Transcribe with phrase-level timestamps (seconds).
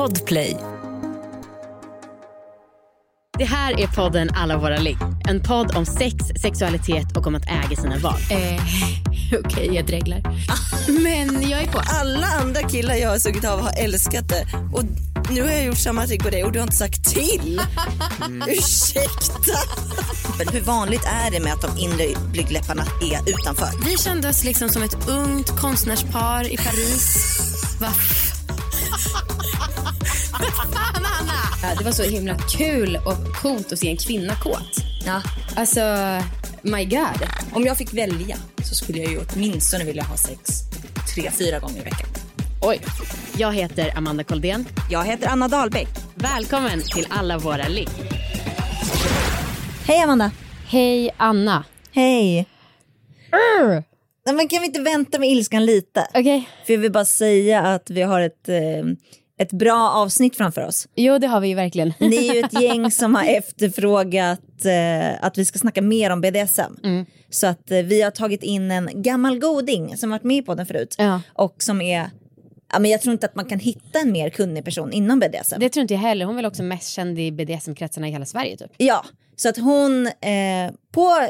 [0.00, 0.56] Podplay.
[3.38, 4.96] Det här är podden Alla våra ligg.
[5.28, 8.20] En podd om sex, sexualitet och om att äga sina val.
[8.30, 8.62] Eh,
[9.44, 10.22] Okej, jag dreglar.
[11.02, 11.80] Men jag är på.
[12.00, 14.46] Alla andra killar jag har sugit av har älskat det.
[14.72, 14.84] Och
[15.30, 17.60] nu har jag gjort samma trick på dig och du har inte sagt till.
[18.48, 19.58] Ursäkta.
[20.38, 23.84] Men hur vanligt är det med att de inre blygdläpparna är utanför?
[23.84, 27.36] Vi kände oss liksom som ett ungt konstnärspar i Paris.
[27.80, 27.88] Va?
[30.40, 31.74] Fan, Anna!
[31.78, 34.76] Det var så himla kul och coolt att se en kvinna kåt.
[35.06, 35.22] Ja.
[35.56, 35.80] Alltså,
[36.62, 37.28] my god.
[37.52, 40.40] Om jag fick välja så skulle jag ju åtminstone vilja ha sex
[41.14, 42.08] tre, fyra gånger i veckan.
[42.62, 42.80] Oj.
[43.36, 44.68] Jag heter Amanda Koldén.
[44.90, 45.88] Jag heter Anna Dahlbäck.
[46.14, 47.88] Välkommen till Alla våra ligg.
[49.86, 50.30] Hej Amanda.
[50.66, 51.64] Hej Anna.
[51.92, 52.46] Hej.
[54.26, 56.06] Nej, men kan vi inte vänta med ilskan lite?
[56.14, 56.48] Okej.
[56.66, 58.54] För jag vill bara säga att vi har ett, eh,
[59.40, 60.88] ett bra avsnitt framför oss.
[60.94, 61.92] Jo, det har vi ju verkligen.
[61.98, 66.20] Ni är ju ett gäng som har efterfrågat eh, att vi ska snacka mer om
[66.20, 66.72] BDSM.
[67.30, 70.66] Så att eh, vi har tagit in en gammal goding som varit med på den
[70.66, 70.94] förut.
[70.98, 71.20] Ja.
[71.32, 72.10] Och som är,
[72.72, 75.60] ja men jag tror inte att man kan hitta en mer kunnig person inom BDSM.
[75.60, 76.24] Det tror inte jag heller.
[76.24, 78.70] Hon är väl också mest känd i BDSM-kretsarna i hela Sverige typ.
[78.76, 79.04] Ja,
[79.40, 81.28] så att hon eh, på,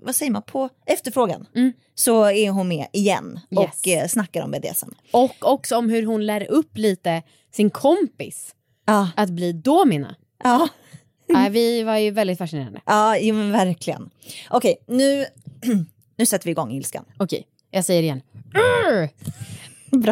[0.00, 1.46] vad säger man, på efterfrågan
[1.94, 3.70] så är hon med igen och Mm.
[3.86, 4.02] Yes.
[4.02, 4.88] eh, snackar om BDSM.
[5.12, 8.54] Och också om hur hon lär upp lite sin kompis
[8.86, 10.14] Ja, att bli domina.
[10.44, 10.68] ja,
[11.28, 12.80] Nej, vi var ju väldigt fascinerande.
[12.86, 14.10] ja, jo, men verkligen.
[14.50, 15.26] Okej, nu,
[16.16, 17.04] nu sätter vi igång ilskan.
[17.18, 18.22] Okej, jag säger det igen.
[18.52, 19.08] Bra.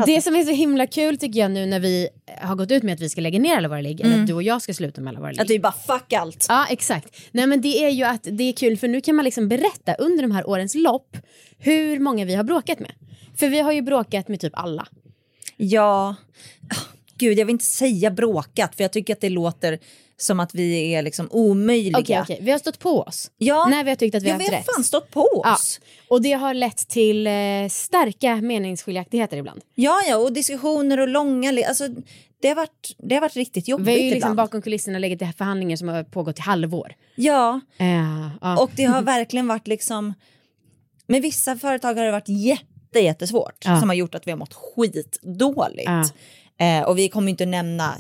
[0.07, 2.09] Det som är så himla kul tycker jag nu när vi
[2.41, 4.35] har gått ut med att vi ska lägga ner alla våra ligg, eller att du
[4.35, 5.41] och jag ska sluta med alla våra ligg.
[5.41, 6.47] Att vi bara fuck allt.
[6.49, 7.17] Ja, exakt.
[7.33, 9.95] Nej, men det är ju att det är kul för nu kan man liksom berätta
[9.95, 11.17] under de här årens lopp
[11.59, 12.93] hur många vi har bråkat med.
[13.37, 14.89] För vi har ju bråkat med typ alla.
[15.57, 16.15] Ja,
[16.71, 16.77] Ah,
[17.19, 19.79] gud jag vill inte säga bråkat för jag tycker att det låter
[20.17, 21.99] som att vi är liksom omöjliga.
[21.99, 22.39] Okej, okej.
[22.43, 23.31] Vi har stått på oss.
[23.39, 24.75] Ja, När vi har tyckt att vi ja, har vi haft har rätt.
[24.75, 25.55] fan stått på Ja.
[25.55, 25.81] oss.
[26.09, 27.33] Och det har lett till eh,
[27.71, 29.61] starka meningsskiljaktigheter ibland.
[29.75, 31.89] Ja, ja, och diskussioner och långa, alltså
[32.43, 34.37] det har varit, det har varit riktigt jobbigt Vi har ju liksom ibland.
[34.37, 36.95] bakom kulisserna legat i förhandlingar som har pågått i halvår.
[37.17, 38.63] Ja, Eh, ja.
[38.63, 40.15] och det har verkligen varit liksom,
[41.07, 43.81] med vissa företag har det varit jätte, jättesvårt Ja.
[43.81, 45.85] som har gjort att vi har mått skitdåligt.
[45.87, 46.05] Ja.
[46.67, 47.95] Eh, och vi kommer inte nämna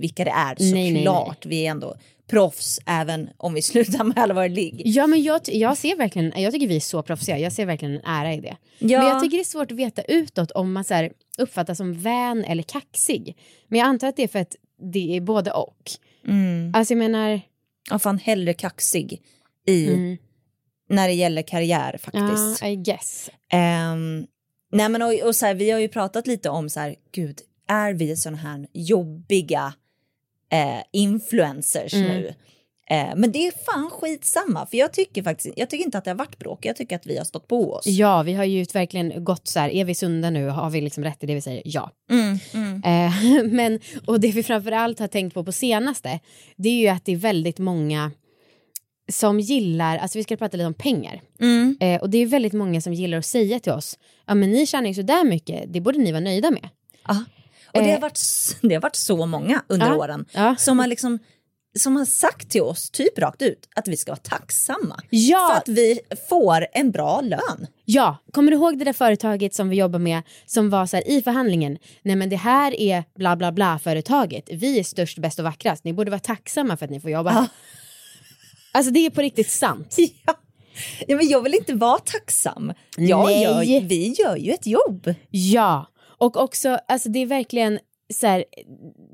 [0.00, 0.54] vilka det är
[0.96, 1.46] såklart.
[1.46, 1.96] Vi är ändå
[2.30, 4.82] proffs även om vi slutar med ligg.
[4.84, 7.94] Ja men jag, jag ser verkligen, jag tycker vi är så proffsiga, jag ser verkligen
[7.94, 8.56] en ära i det.
[8.78, 8.98] Ja.
[8.98, 11.94] Men jag tycker det är svårt att veta utåt om man så här, uppfattas som
[11.94, 13.36] vän eller kaxig.
[13.68, 14.56] Men jag antar att det är för att
[14.92, 15.90] det är både och.
[16.26, 16.72] Mm.
[16.74, 17.40] Alltså jag menar,
[17.90, 19.22] Ja, fan hellre kaxig
[19.66, 20.16] i, Mm.
[20.90, 22.60] när det gäller karriär faktiskt.
[22.62, 23.30] ja I guess.
[23.52, 24.26] Ehm,
[24.72, 27.38] nej men och, och så här, vi har ju pratat lite om så här, gud,
[27.68, 29.72] är vi sådana här jobbiga
[30.52, 32.08] eh, influencers Mm.
[32.08, 32.34] nu?
[32.90, 36.10] Eh, men det är fan skitsamma, för jag tycker faktiskt, jag tycker inte att det
[36.10, 37.86] har varit bråk, jag tycker att vi har stått på oss.
[37.86, 41.04] Ja vi har ju verkligen gått så här, är vi sunda nu, har vi liksom
[41.04, 41.62] rätt i det vi säger?
[41.64, 41.90] Ja.
[42.10, 42.82] Mm, mm.
[42.84, 46.20] Eh, men, och det vi framförallt har tänkt på på senaste,
[46.56, 48.10] det är ju att det är väldigt många
[49.12, 51.20] som gillar, alltså vi ska prata lite om pengar.
[51.40, 51.76] Mm.
[51.80, 54.66] Eh, och det är väldigt många som gillar att säga till oss, ja men ni
[54.66, 56.68] tjänar ju så där mycket, det borde ni vara nöjda med.
[57.08, 57.24] Ja.
[57.74, 58.00] Och det har, Eh.
[58.00, 58.20] varit,
[58.62, 60.56] det har varit så många under Ja, åren ja.
[60.58, 61.18] som har liksom
[61.78, 65.48] som har sagt till oss, typ rakt ut, att vi ska vara tacksamma Ja.
[65.52, 67.66] för att vi får en bra lön.
[67.84, 71.08] Ja, kommer du ihåg det där företaget som vi jobbar med som var så här
[71.10, 75.38] i förhandlingen, nej men det här är bla bla bla företaget, vi är störst, bäst
[75.38, 77.46] och vackrast, ni borde vara tacksamma för att ni får jobba här.
[78.72, 79.96] Alltså det är på riktigt sant.
[80.26, 80.34] Ja.
[81.08, 82.72] ja, men jag vill inte vara tacksam.
[82.96, 83.42] Jag Nej.
[83.42, 85.14] gör, vi gör ju ett jobb.
[85.30, 85.86] Ja,
[86.18, 87.78] och också, alltså det är verkligen
[88.14, 88.44] så här,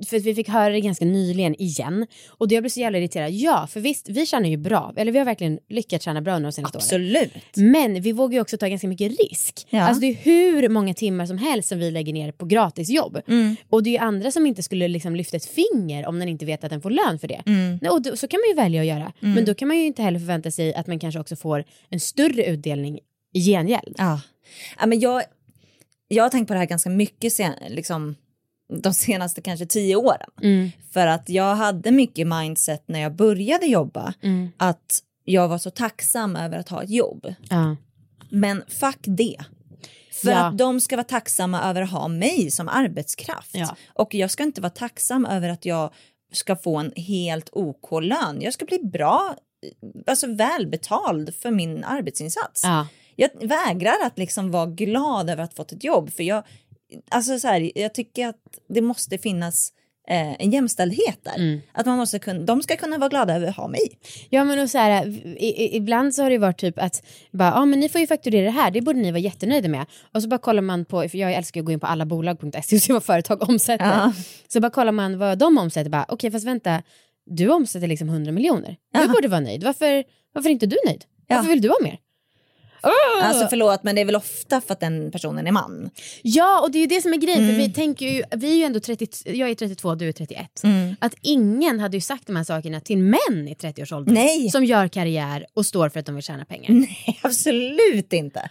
[0.06, 3.31] för vi fick höra det ganska nyligen igen och jag blev så jävla irriterad.
[3.31, 6.50] Ja, för visst, vi tjänar ju bra, eller vi har verkligen lyckats tjäna bra under
[6.50, 6.82] de senaste åren.
[6.84, 7.56] Absolut.
[7.56, 9.66] Men vi vågar ju också ta ganska mycket risk.
[9.70, 9.82] Ja.
[9.82, 13.20] Alltså det är hur många timmar som helst som vi lägger ner på gratisjobb.
[13.28, 13.56] Mm.
[13.70, 16.46] Och det är ju andra som inte skulle liksom lyfta ett finger om den inte
[16.46, 17.43] vet att den får lön för det.
[17.46, 17.79] Mm.
[17.82, 19.12] Nej, Och då, så kan man ju välja att göra.
[19.20, 22.00] Men då kan man ju inte heller förvänta sig att man kanske också får en
[22.00, 22.99] större utdelning
[23.34, 23.94] i gengäld.
[23.99, 24.20] Ja.
[24.81, 25.23] Ja, men jag,
[26.09, 28.15] jag har tänkt på det här ganska mycket sen, liksom,
[28.83, 30.31] de senaste kanske tio åren.
[30.43, 30.71] Mm.
[30.93, 34.49] För att jag hade mycket mindset när jag började jobba Mm.
[34.56, 37.35] att jag var så tacksam över att ha ett jobb.
[37.51, 37.77] Ja.
[38.31, 39.37] Men fuck det.
[40.23, 40.37] För Ja.
[40.47, 43.51] att de ska vara tacksamma över att ha mig som arbetskraft.
[43.55, 43.77] Ja.
[43.95, 45.93] Och jag ska inte vara tacksam över att jag
[46.33, 48.39] ska få en helt OK lön.
[48.41, 49.37] Jag ska bli bra,
[50.06, 52.62] alltså välbetald för min arbetsinsats.
[53.16, 53.28] Ja.
[53.40, 56.12] Jag vägrar att liksom vara glad över att ha fått ett jobb.
[56.12, 56.43] För jag,
[57.11, 58.37] alltså så här, jag tycker att
[58.69, 59.72] det måste finnas
[60.08, 61.34] eh, en jämställdhet där.
[61.37, 61.61] Mm.
[61.72, 63.99] Att man måste kunna, de ska kunna vara glada över att ha mig.
[64.31, 67.02] Ja men och så här, i, i, ibland så har det varit typ att
[67.32, 69.87] bara, ja men ni får ju fakturera det här, det borde ni vara jättenöjda med.
[70.14, 72.82] Och så bara kollar man på, för jag älskar att gå in på allabolag.se och
[72.82, 73.84] se vad företag omsätter.
[73.87, 74.12] Ja.
[74.49, 76.82] Så bara kollar man vad de omsätter, bara okej fast vänta,
[77.26, 78.76] du omsätter liksom 100 miljoner.
[78.93, 79.08] Du Ja.
[79.08, 81.05] borde vara nöjd, varför, varför är inte du nöjd?
[81.26, 81.37] Ja.
[81.37, 81.99] Varför vill du ha mer?
[82.84, 83.25] Åh!
[83.28, 85.90] Alltså förlåt men det är väl ofta för att den personen är man.
[86.22, 87.38] Ja, och det är ju det som är grejen.
[87.38, 87.56] För Mm.
[87.56, 90.60] vi tänker ju, vi är ju ändå 30, jag är 32, du är 31.
[90.64, 90.96] Mm.
[91.00, 94.14] Att ingen hade ju sagt de här sakerna till män i 30-årsåldern.
[94.14, 94.50] Nej.
[94.50, 96.70] Som gör karriär och står för att de vill tjäna pengar.
[96.72, 98.50] Nej absolut inte.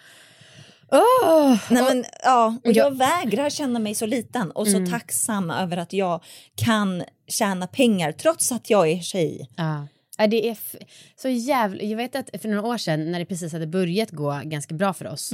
[0.91, 1.57] Åh!
[1.69, 2.83] Nej, men, ja, och Ja.
[2.83, 6.23] jag vägrar känna mig så liten och så tacksam över att jag
[6.55, 9.49] kan tjäna pengar trots att jag är tjej.
[9.55, 9.87] Ja.
[10.17, 10.57] Det är
[11.15, 11.83] så jävla...
[11.83, 14.93] Jag vet att för några år sedan när det precis hade börjat gå ganska bra
[14.93, 15.31] för oss.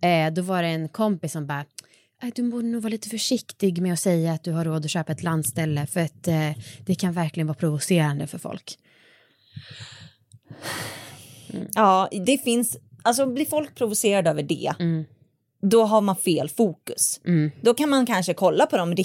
[0.00, 1.64] Eh, då var det en kompis som bara
[2.22, 4.90] "Äh, du borde nog vara lite försiktig med att säga att du har råd att
[4.90, 6.50] köpa ett landställe för att eh,
[6.86, 8.78] det kan verkligen vara provocerande för folk.
[11.74, 14.72] Ja, det finns, alltså blir folk provocerade över det,
[15.62, 17.20] då har man fel fokus.
[17.60, 18.96] Då kan man kanske kolla på de eh,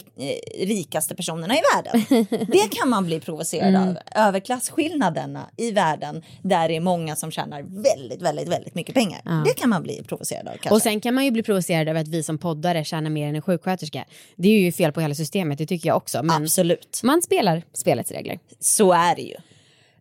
[0.66, 2.26] rikaste personerna i världen.
[2.52, 4.04] det kan man bli provocerad över.
[4.16, 9.44] Över klasskillnaderna i världen där det är många som tjänar väldigt, väldigt, väldigt mycket pengar.
[9.46, 10.70] Det kan man bli provocerad av kanske.
[10.70, 13.36] Och sen kan man ju bli provocerad över att vi som poddare tjänar mer än
[13.36, 14.06] en sjuksköterska.
[14.36, 16.24] Det är ju fel på hela systemet, det tycker jag också.
[16.24, 18.40] Men Absolut, man spelar spelets regler.
[18.60, 19.36] så är det ju.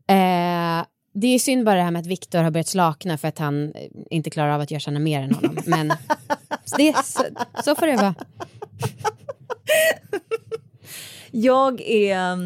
[0.07, 3.39] Eh, det är synd bara det här med att Viktor har börjat slakna för att
[3.39, 5.57] han eh, inte klarar av att jag tjänar mer än honom.
[5.67, 5.89] Men
[6.77, 7.23] det, så,
[7.65, 8.15] så får det vara.
[11.31, 12.37] Jag är,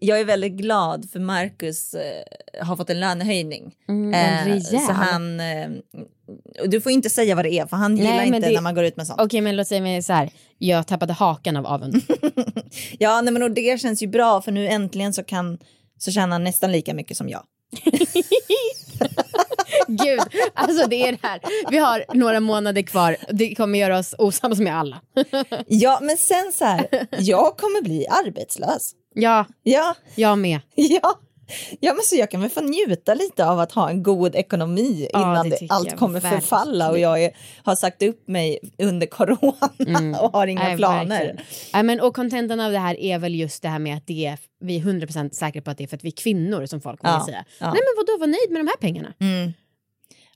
[0.00, 3.74] jag är väldigt glad för Marcus eh, har fått en lönehöjning.
[3.88, 5.70] Mm, en Eh, så han, eh,
[6.66, 8.60] du får inte säga vad det är för han gillar Nej, men inte det- när
[8.62, 9.20] man går ut med sånt.
[9.20, 10.30] Okej, men låt säga mig så här.
[10.58, 12.02] Jag tappade hakan av avund.
[12.98, 15.58] Ja, nej, men och det känns ju bra för nu äntligen så kan
[15.98, 17.42] så tjänar han nästan lika mycket som jag.
[19.88, 20.20] Gud,
[20.54, 21.40] alltså det är det här.
[21.70, 23.16] Vi har några månader kvar.
[23.30, 25.00] Det kommer göra oss osams med alla.
[25.66, 28.92] Ja, men sen så här, jag kommer bli arbetslös.
[29.14, 30.60] Ja, Ja, jag med.
[30.74, 31.18] ja.
[31.80, 35.08] Ja, men så jag kan väl få njuta lite av att ha en god ekonomi
[35.12, 36.40] Ja, innan det det allt kommer verkligen.
[36.40, 37.30] förfalla och jag är,
[37.64, 40.70] har sagt upp mig under corona och har inga Mm.
[40.70, 41.24] Nej, planer.
[41.26, 41.86] verkligen.
[41.86, 44.38] Men, och kontentan av det här är väl just det här med att det är,
[44.60, 47.00] vi är 100% säkra på att det är för att vi är kvinnor som folk
[47.00, 47.44] kommer Ja, säga.
[47.60, 47.66] ja.
[47.72, 49.12] Nej men vadå, var nöjd med de här pengarna.
[49.20, 49.52] Mm.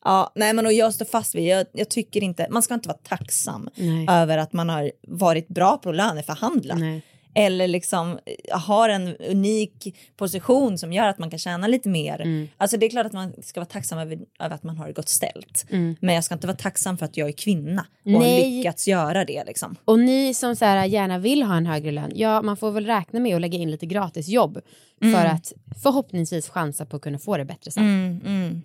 [0.04, 2.88] Ja, nej men och jag står fast vid, jag, jag tycker inte, man ska inte
[2.88, 4.06] vara tacksam Nej.
[4.10, 6.74] över att man har varit bra på att löneförhandla.
[6.74, 7.02] Nej.
[7.36, 12.20] Eller liksom eh, har en unik position som gör att man kan tjäna lite mer.
[12.20, 12.48] Mm.
[12.56, 14.92] Alltså det är klart att man ska vara tacksam över, över att man har det
[14.92, 15.66] gott ställt.
[16.00, 18.50] Men jag ska inte vara tacksam för att jag är kvinna och har Nej.
[18.50, 19.76] lyckats göra det liksom.
[19.84, 22.86] Och ni som så här, gärna vill ha en högre lön, ja man får väl
[22.86, 24.60] räkna med att lägga in lite gratisjobb
[25.00, 28.62] för att förhoppningsvis chansa på att kunna få det bättre sen.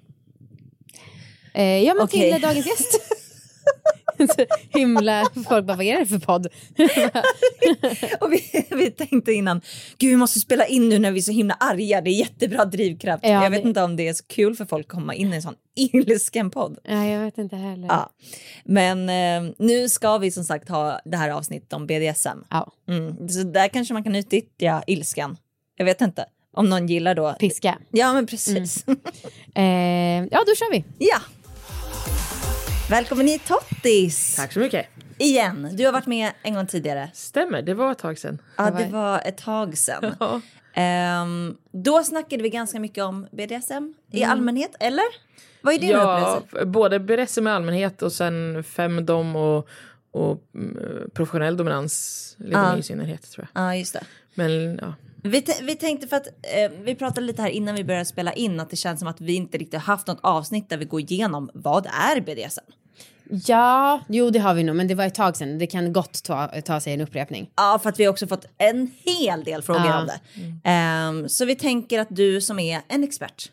[1.53, 2.31] Eh, ja men Okej.
[2.31, 2.99] till dagens gäst.
[4.35, 4.45] Så
[4.79, 6.47] himla, folk bara vad är det för podd?
[8.19, 9.61] Och vi, vi tänkte innan,
[9.97, 12.65] gud vi måste spela in nu när vi är så himla arga, det är jättebra
[12.65, 13.23] drivkraft.
[13.23, 15.33] Ja, jag vet det- inte om det är så kul för folk att komma in
[15.33, 16.77] i en sån ilsken podd.
[16.83, 17.87] ja, jag vet inte heller.
[17.87, 18.09] Ja.
[18.65, 22.39] Men eh, nu ska vi som sagt ha det här avsnittet om BDSM.
[22.49, 22.71] Ja.
[22.87, 23.29] Mm.
[23.29, 25.37] Så där kanske man kan utnyttja ilskan.
[25.77, 26.25] Jag vet inte.
[26.53, 27.33] Om någon gillar då.
[27.39, 27.77] Piska.
[27.91, 28.85] Ja men precis.
[29.55, 29.63] Eh,
[30.31, 30.83] ja då kör vi.
[30.97, 31.17] ja.
[32.91, 34.35] Välkommen hit Tottis.
[34.35, 34.85] Tack så mycket.
[35.17, 35.69] Igen.
[35.73, 37.09] Du har varit med en gång tidigare.
[37.13, 38.41] Stämmer, det var ett tag sedan.
[38.57, 40.15] Ja det var ett tag sedan.
[40.19, 40.41] Ja.
[40.73, 45.03] Ehm, då snackade vi ganska mycket om BDSM i allmänhet, eller?
[45.61, 46.65] Vad är din Ja, upplevelse?
[46.65, 49.67] både BDSM i allmänhet och sen femdom och,
[50.11, 52.77] och mm, professionell dominans lite Ja.
[52.77, 53.63] i synnerhet tror jag.
[53.63, 54.03] Ja, just det.
[54.33, 54.93] Men ja,
[55.23, 58.59] Vi, vi tänkte för att eh, vi pratade lite här innan vi började spela in
[58.59, 60.99] att det känns som att vi inte riktigt har haft något avsnitt där vi går
[60.99, 62.71] igenom vad är BDSM?
[63.31, 65.57] Ja, jo det har vi nog men det var ett tag sedan.
[65.57, 67.49] Det kan gott ta, ta sig en upprepning.
[67.55, 69.99] Ja, för att vi har också fått en hel del frågor Ja.
[70.01, 70.19] om det.
[70.69, 73.51] Ehm, så vi tänker att du som är en expert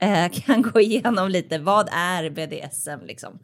[0.00, 3.38] eh, kan gå igenom lite vad är BDSM liksom?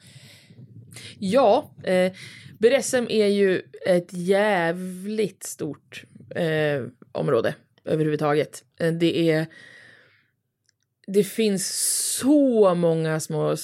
[1.18, 2.12] ja eh,
[2.58, 8.64] BDSM är ju ett jävligt stort eh, område överhuvudtaget.
[8.80, 9.46] Eh, det är
[11.06, 11.68] det finns
[12.20, 13.56] så många små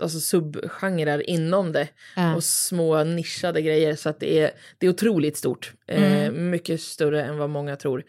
[0.00, 2.34] alltså subgenrer inom det Ja.
[2.36, 5.72] och små nischade grejer så att det är, det är otroligt stort.
[5.86, 8.04] Eh, mycket större än vad många tror.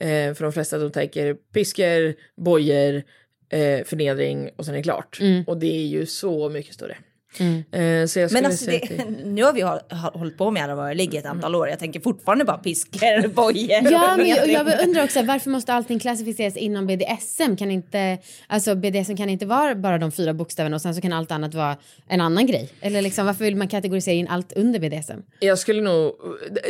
[0.00, 3.02] Eh, för de flesta de tänker piskor, bojor,
[3.48, 5.18] eh, förnedring och sen är det klart.
[5.46, 6.96] Och det är ju så mycket större.
[7.40, 9.80] Eh, så jag skulle Men alltså, det, nu har vi håll-
[10.14, 11.68] hållit på med alla våra ligg ett antal år.
[11.68, 13.92] Jag tänker fortfarande bara piskor, bojor.
[13.92, 17.56] Ja, men jag, jag undrar också varför måste allting klassificeras inom BDSM?
[17.56, 21.12] Kan inte, alltså BDSM kan inte vara bara de fyra bokstäverna och sen så kan
[21.12, 21.76] allt annat vara
[22.08, 22.68] en annan grej?
[22.80, 25.18] Eller liksom varför vill man kategorisera in allt under BDSM?
[25.40, 26.12] jag skulle nog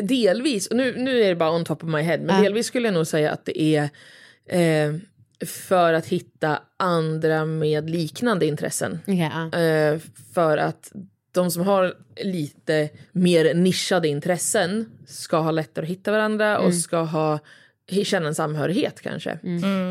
[0.02, 2.42] delvis, och nu, nu är det bara on top of my head, men Ja.
[2.42, 3.83] delvis skulle jag nog säga att det är
[4.49, 4.94] eh,
[5.46, 8.98] för att hitta andra med liknande intressen.
[9.58, 9.98] Eh,
[10.34, 10.92] för att
[11.32, 16.98] de som har lite mer nischade intressen ska ha lättare att hitta varandra och ska
[16.98, 17.38] ha
[18.04, 19.30] känna en samhörighet kanske.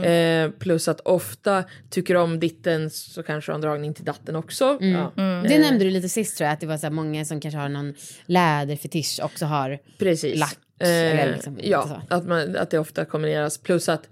[0.10, 4.78] Eh, plus att ofta tycker om ditten så kanske har en dragning till datten också.
[4.82, 7.42] Ja, Det nämnde du lite sist tror jag, att det var så här många som
[7.42, 7.94] kanske har någon
[8.26, 9.80] läderfetisch också har.
[9.98, 10.40] precis.
[10.40, 13.58] lack, Eh, liksom ja, att, man, att det ofta kombineras.
[13.58, 14.10] Plus att,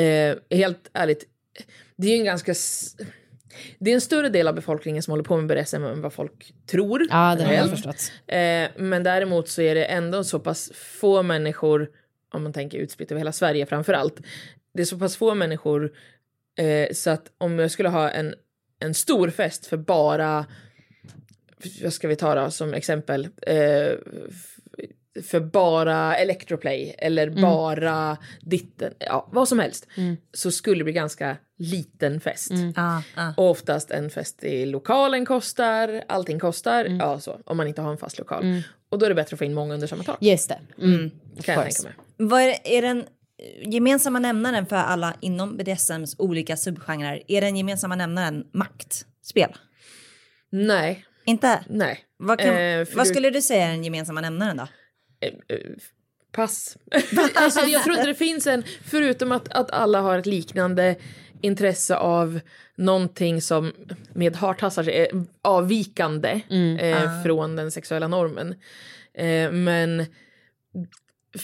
[0.00, 1.24] eh, helt ärligt,
[1.96, 2.54] det är ju en ganska...
[3.78, 6.54] Det är en större del av befolkningen som håller på med BDSM än vad folk
[6.66, 7.00] tror.
[7.00, 7.70] Ja, det har jag generellt.
[7.70, 8.12] förstått.
[8.26, 11.88] Eh, men däremot så är det ändå så pass få människor,
[12.32, 14.20] om man tänker utspritt över hela Sverige framför allt.
[14.74, 15.92] Det är så pass få människor
[16.58, 18.34] eh, så att om jag skulle ha en,
[18.80, 20.46] en stor fest för bara,
[21.82, 23.92] vad ska vi ta då som exempel, eh,
[25.24, 29.86] för bara Electroplay eller bara ditten, ja vad som helst.
[30.34, 32.50] Så skulle det bli ganska liten fest.
[32.76, 33.34] Ja, ja.
[33.36, 37.90] Och oftast en fest i lokalen kostar, allting kostar, ja så, om man inte har
[37.92, 38.62] en fast lokal.
[38.88, 40.16] Och då är det bättre att få in många under samma tak.
[40.20, 40.58] Just det.
[40.82, 41.10] Mm.
[41.42, 41.92] kan jag tänka mig.
[42.16, 43.04] Vad är, är den
[43.64, 47.22] gemensamma nämnaren för alla inom BDSMs olika subgenrer?
[47.28, 49.50] Är den gemensamma nämnaren maktspel?
[50.50, 51.60] Nej, Inte?
[51.68, 51.98] nej.
[52.18, 54.66] Vad, kan, Eh, vad du- skulle du säga är den gemensamma nämnaren då?
[55.26, 55.58] Eh,
[56.32, 56.76] Pass.
[57.34, 60.96] alltså, jag tror inte det finns en, förutom att, att alla har ett liknande
[61.40, 62.40] intresse av
[62.76, 63.72] någonting som
[64.12, 65.08] med hartassar är
[65.42, 66.40] avvikande
[66.80, 68.54] eh, från den sexuella normen.
[69.14, 70.06] Eh, men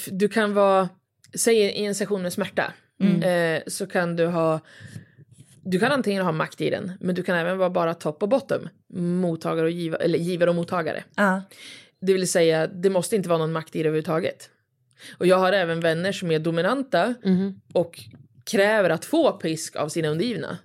[0.06, 0.88] du kan vara,
[1.34, 2.72] säg i en session med smärta,
[3.22, 4.60] eh, så kan du ha
[5.64, 8.28] du kan antingen ha makt i den, men du kan även vara bara top och
[8.28, 8.68] bottom.
[8.94, 11.04] Mottagare och giva, eller givare och mottagare.
[11.14, 11.42] Ja.
[12.02, 14.50] Det vill säga, det måste inte vara någon makt i det överhuvudtaget.
[15.18, 17.14] Och jag har även vänner som är dominanta
[17.72, 18.00] och
[18.44, 20.58] kräver att få pisk av sina undergivna.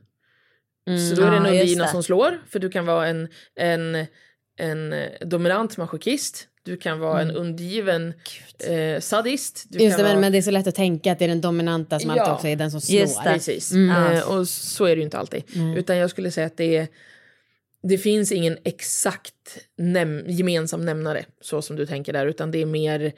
[1.09, 1.91] Så då är det en undergivna det.
[1.91, 4.05] som slår, för du kan vara en, en,
[4.57, 6.47] en eh, dominant masochist.
[6.63, 8.13] Du kan vara en undergiven
[8.59, 9.65] eh, sadist.
[9.69, 10.19] Du Just det, vara...
[10.19, 12.33] men det är så lätt att tänka att det är den dominanta som alltid Ja.
[12.33, 13.23] också är den som slår.
[13.23, 13.71] Precis.
[13.71, 14.13] Mm.
[14.13, 15.43] Eh, och så är det ju inte alltid.
[15.77, 16.87] Utan jag skulle säga att det är
[17.83, 22.65] det finns ingen exakt näm- gemensam nämnare så som du tänker där utan det är
[22.65, 23.13] mer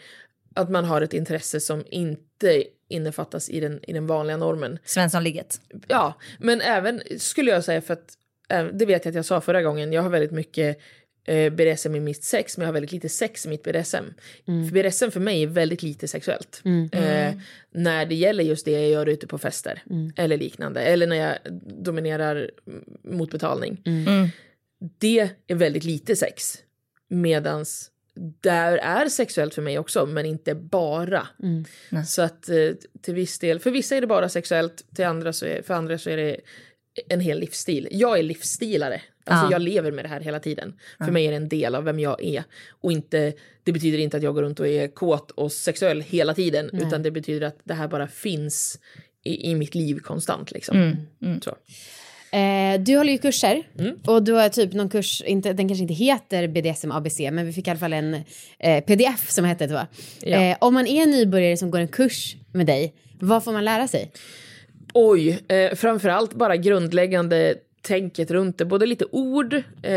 [0.56, 4.80] att man har ett intresse som inte innefattas i den, i den vanliga normen.
[4.86, 5.62] Svenssonligget.
[5.88, 8.18] Ja, men även skulle jag säga för att
[8.50, 9.94] eh, det vet jag att jag sa förra gången.
[9.94, 10.80] Jag har väldigt mycket
[11.26, 14.06] eh, BDSM i mitt sex, men jag har väldigt lite sex i mitt BDSM.
[14.46, 16.62] För BDSM för mig är väldigt lite sexuellt.
[16.92, 17.34] Eh,
[17.72, 19.84] när det gäller just det jag gör ute på fester
[20.16, 20.82] eller liknande.
[20.82, 21.38] Eller när jag
[21.84, 22.36] dominerar
[22.68, 23.82] mm, mot betalning.
[25.00, 26.58] Det är väldigt lite sex.
[27.08, 27.92] Medans
[28.42, 31.28] där är sexuellt för mig också, men inte bara.
[32.08, 32.70] Så att eh,
[33.02, 35.98] till viss del, för vissa är det bara sexuellt, till andra så är, för andra
[35.98, 36.38] så är det
[37.10, 37.88] en hel livsstil.
[37.92, 39.02] Jag är livsstilare.
[39.26, 39.52] Alltså Ja.
[39.52, 40.80] jag lever med det här hela tiden.
[40.98, 42.44] För mig är det en del av vem jag är.
[42.70, 43.34] Och inte,
[43.64, 46.70] det betyder inte att jag går runt och är kåt och sexuell hela tiden.
[46.74, 48.80] Utan det betyder att det här bara finns
[49.24, 50.52] i, i mitt liv konstant.
[50.52, 50.96] Liksom.
[51.44, 51.56] Så.
[52.32, 53.96] Eh, du håller ju kurser Mm.
[54.08, 57.54] och du har typ någon kurs, inte, den kanske inte heter BDSM ABC men vi
[57.54, 58.14] fick i alla fall en
[58.60, 59.88] eh, pdf som hette det va?
[60.22, 60.38] Ja.
[60.38, 63.88] Eh, om man är nybörjare som går en kurs med dig, vad får man lära
[63.88, 64.12] sig?
[64.94, 68.66] Oj, eh, framförallt bara grundläggande tänket runt det.
[68.66, 69.94] Både lite ord, eh,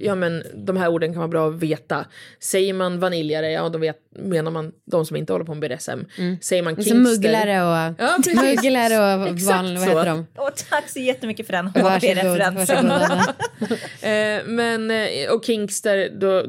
[0.00, 2.04] ja men de här orden kan vara bra att veta.
[2.40, 6.00] Säger man vaniljare, ja då vet, menar man de som inte håller på med BDSM.
[6.40, 7.00] Säger man Som kinkster.
[7.00, 9.88] mugglare och, Ja, mugglare och van, vad så.
[9.88, 10.26] heter de?
[10.36, 13.34] Och tack så jättemycket för den varsågod.
[14.02, 16.44] Eh, men, eh, och kinkster, då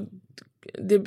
[0.73, 1.01] det,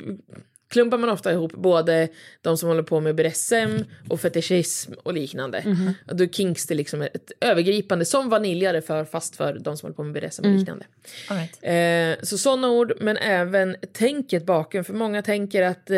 [0.69, 2.07] klumpar man ofta ihop både
[2.41, 5.63] de som håller på med BDSM och fetischism och liknande.
[6.07, 9.95] Och då är kinkster liksom ett övergripande, som vaniljare för fast för de som håller
[9.95, 10.85] på med BDSM och liknande.
[11.29, 12.19] All right.
[12.19, 14.83] Eh, så sådana ord, men även tänket bakom.
[14.83, 15.97] För många tänker att eh,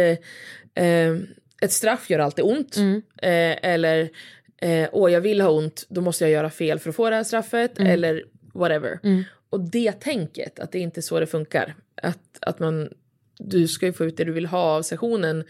[0.85, 1.17] eh,
[1.61, 2.77] ett straff gör alltid ont.
[3.21, 4.09] Eh, eller,
[4.61, 7.15] eh, åh jag vill ha ont, då måste jag göra fel för att få det
[7.15, 7.79] här straffet.
[7.79, 8.23] Eller
[8.53, 8.99] whatever.
[9.49, 11.75] Och det tänket, att det inte är så det funkar.
[12.01, 12.89] Att, att man,
[13.45, 15.43] du ska ju få ut det du vill ha av sessionen.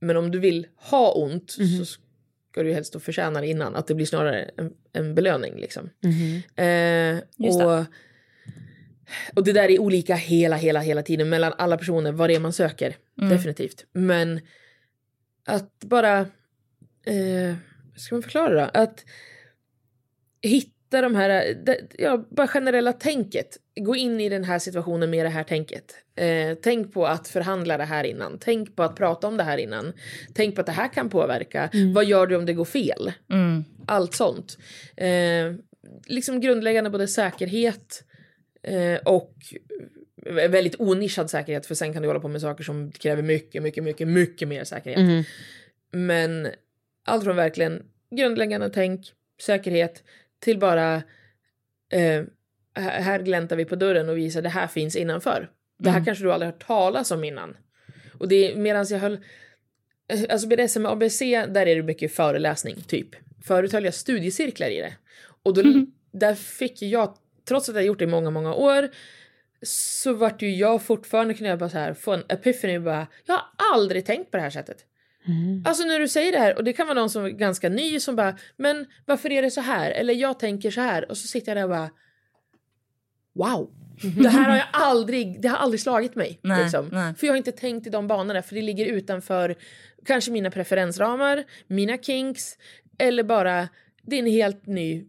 [0.00, 3.76] Men om du vill ha ont så ska du ju helst då förtjäna det innan.
[3.76, 5.90] Att det blir snarare en, en belöning liksom.
[6.56, 7.64] Eh, Just det.
[7.66, 7.84] och
[9.34, 12.40] Och det där är olika hela, hela, hela tiden mellan alla personer, vad det är
[12.40, 12.96] man söker.
[13.30, 13.86] Definitivt.
[13.92, 14.40] Men
[15.46, 16.18] att bara,
[17.06, 17.54] eh,
[17.92, 18.68] hur ska man förklara det?
[18.68, 19.04] Att
[20.42, 21.56] hitta de här,
[21.98, 23.58] ja, bara generella tänket.
[23.80, 25.94] Gå in i den här situationen med det här tänket.
[26.16, 28.38] Eh, tänk på att förhandla det här innan.
[28.40, 29.92] Tänk på att prata om det här innan.
[30.34, 31.70] Tänk på att det här kan påverka.
[31.94, 33.12] Vad gör du om det går fel?
[33.86, 34.58] Allt sånt.
[34.96, 35.54] Eh,
[36.06, 38.04] liksom grundläggande både säkerhet
[38.62, 39.34] eh, och
[40.24, 43.84] väldigt onischad säkerhet för sen kan du hålla på med saker som kräver mycket, mycket,
[43.84, 45.26] mycket, mycket mer säkerhet.
[45.92, 46.48] Men
[47.04, 47.82] allt från verkligen
[48.16, 49.12] grundläggande tänk,
[49.42, 50.02] säkerhet
[50.40, 50.94] till bara
[51.92, 52.24] eh,
[52.74, 55.50] här gläntar vi på dörren och visar det här finns innanför.
[55.78, 57.56] Det här kanske du aldrig hört talas om innan.
[58.18, 59.18] Och det medan jag höll
[60.08, 63.08] eh, Alltså BDSM med ABC, där är det mycket föreläsning, typ.
[63.46, 64.92] Förut höll jag studiecirklar i det.
[65.42, 65.62] Och då,
[66.12, 67.16] där fick jag,
[67.48, 68.88] trots att jag gjort det i många, många år,
[69.62, 73.34] så vart ju jag fortfarande, kunde jag bara så här få en epiphany, bara, jag
[73.34, 74.84] har aldrig tänkt på det här sättet.
[75.64, 78.00] Alltså när du säger det här, och det kan vara någon som är ganska ny
[78.00, 79.90] som bara, men varför är det så här?
[79.90, 81.10] Eller jag tänker så här.
[81.10, 81.90] Och så sitter jag där och bara,
[83.34, 83.70] wow.
[84.22, 86.40] Det här har jag aldrig, det har aldrig slagit mig.
[86.42, 86.88] Nej, liksom.
[86.92, 87.14] nej.
[87.14, 89.54] För jag har inte tänkt i de banorna, för det ligger utanför
[90.04, 92.58] kanske mina preferensramar, mina kinks,
[92.98, 93.68] eller bara,
[94.02, 95.04] det är en helt ny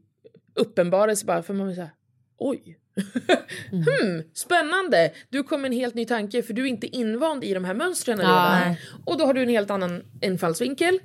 [0.56, 1.92] uppenbarelse bara för man vill säga,
[2.38, 2.78] oj.
[3.72, 5.12] hmm, spännande!
[5.30, 7.74] Du kom med en helt ny tanke för du är inte invand i de här
[7.74, 8.51] mönstren redan.
[8.51, 8.82] nej.
[9.06, 11.00] Och då har du en helt annan infallsvinkel.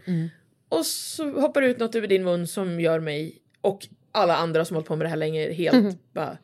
[0.69, 4.65] Och så hoppar det ut något över din mun som gör mig och alla andra
[4.65, 6.39] som hållit på med det här länge helt bara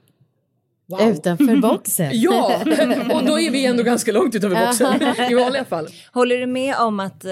[0.88, 1.00] wow.
[1.02, 2.10] Utanför boxen.
[2.12, 2.62] Ja,
[3.14, 5.88] och då är vi ändå ganska långt utanför boxen i vanliga fall.
[6.12, 7.30] Håller du med om att eh,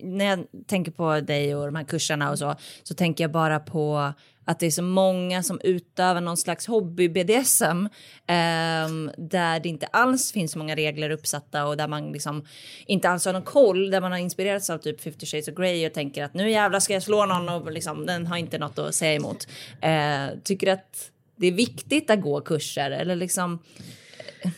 [0.00, 3.60] när jag tänker på dig och de här kurserna och så, så tänker jag bara
[3.60, 4.12] på
[4.50, 7.86] att det är så många som utövar någon slags hobby-BDSM
[8.26, 12.46] eh, där det inte alls finns så många regler uppsatta och där man liksom
[12.86, 15.86] inte alls har någon koll, där man har inspirerats av typ 50 shades of Grey
[15.86, 18.78] och tänker att nu jävlar ska jag slå någon och liksom, den har inte något
[18.78, 19.48] att säga emot.
[19.80, 23.58] Eh, tycker du att det är viktigt att gå kurser eller liksom
[24.42, 24.50] eh,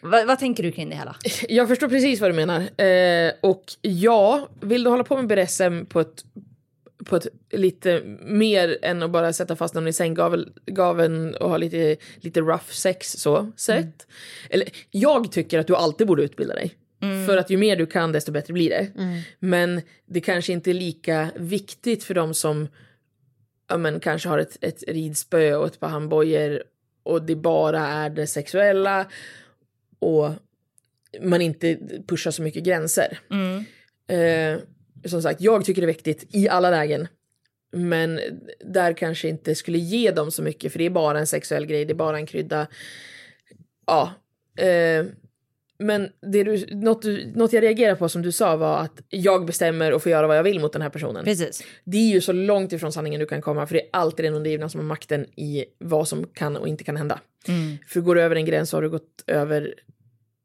[0.00, 1.16] vad, vad tänker du kring det hela?
[1.48, 2.60] Jag förstår precis vad du menar.
[2.80, 6.24] Eh, och ja, vill du hålla på med BDSM på ett,
[7.04, 11.96] på ett lite mer än att bara sätta fast någon i sänggaveln och ha lite,
[12.16, 14.06] lite rough sex så sätt.
[14.50, 16.74] Eller jag tycker att du alltid borde utbilda dig.
[17.26, 18.88] För att ju mer du kan desto bättre blir det.
[19.38, 22.68] Men det kanske inte är lika viktigt för dem som
[23.68, 26.62] ja, men, kanske har ett, ett ridspö och ett par handbojor
[27.02, 29.06] och det bara är det sexuella
[29.98, 30.30] och
[31.20, 33.18] man inte pushar så mycket gränser.
[34.08, 34.60] Eh,
[35.04, 37.08] som sagt, jag tycker det är viktigt i alla lägen.
[37.72, 38.20] Men
[38.60, 41.84] där kanske inte skulle ge dem så mycket för det är bara en sexuell grej,
[41.84, 42.66] det är bara en krydda.
[43.86, 44.12] Ja.
[44.64, 45.06] Eh,
[45.78, 49.46] men det du, något, du, något jag reagerar på som du sa var att jag
[49.46, 51.24] bestämmer och får göra vad jag vill mot den här personen.
[51.24, 51.62] Precis.
[51.84, 54.34] Det är ju så långt ifrån sanningen du kan komma för det är alltid den
[54.34, 57.20] undergivna som har makten i vad som kan och inte kan hända.
[57.86, 59.74] För går du över en gräns så har du gått över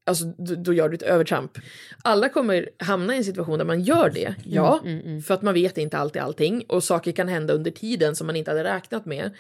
[0.06, 1.58] Alltså då, då gör du ett övertramp.
[2.04, 4.84] Alla kommer hamna i en situation där man gör det, ja.
[5.26, 8.36] För att man vet inte alltid allting och saker kan hända under tiden som man
[8.36, 9.32] inte hade räknat med.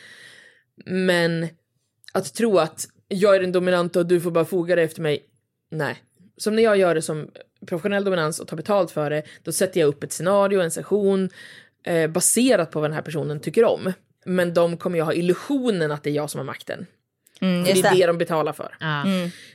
[0.86, 1.47] Men
[2.13, 5.26] att tro att jag är den dominanta och du får bara foga dig efter mig,
[5.71, 6.04] nej.
[6.38, 7.30] Som när jag gör det som
[7.65, 11.30] professionell dominans och tar betalt för det, då sätter jag upp ett scenario, en session
[11.86, 13.93] eh, baserat på vad den här personen tycker om.
[14.26, 16.86] Men de kommer ju ha illusionen att det är jag som har makten.
[17.41, 17.89] Mm, det är det.
[17.89, 18.76] det de betalar för.
[18.80, 19.04] Ja.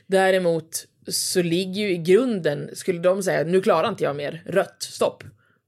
[0.07, 4.83] Däremot så ligger ju i grunden, skulle de säga nu klarar inte jag mer, rött,
[4.83, 5.23] stopp.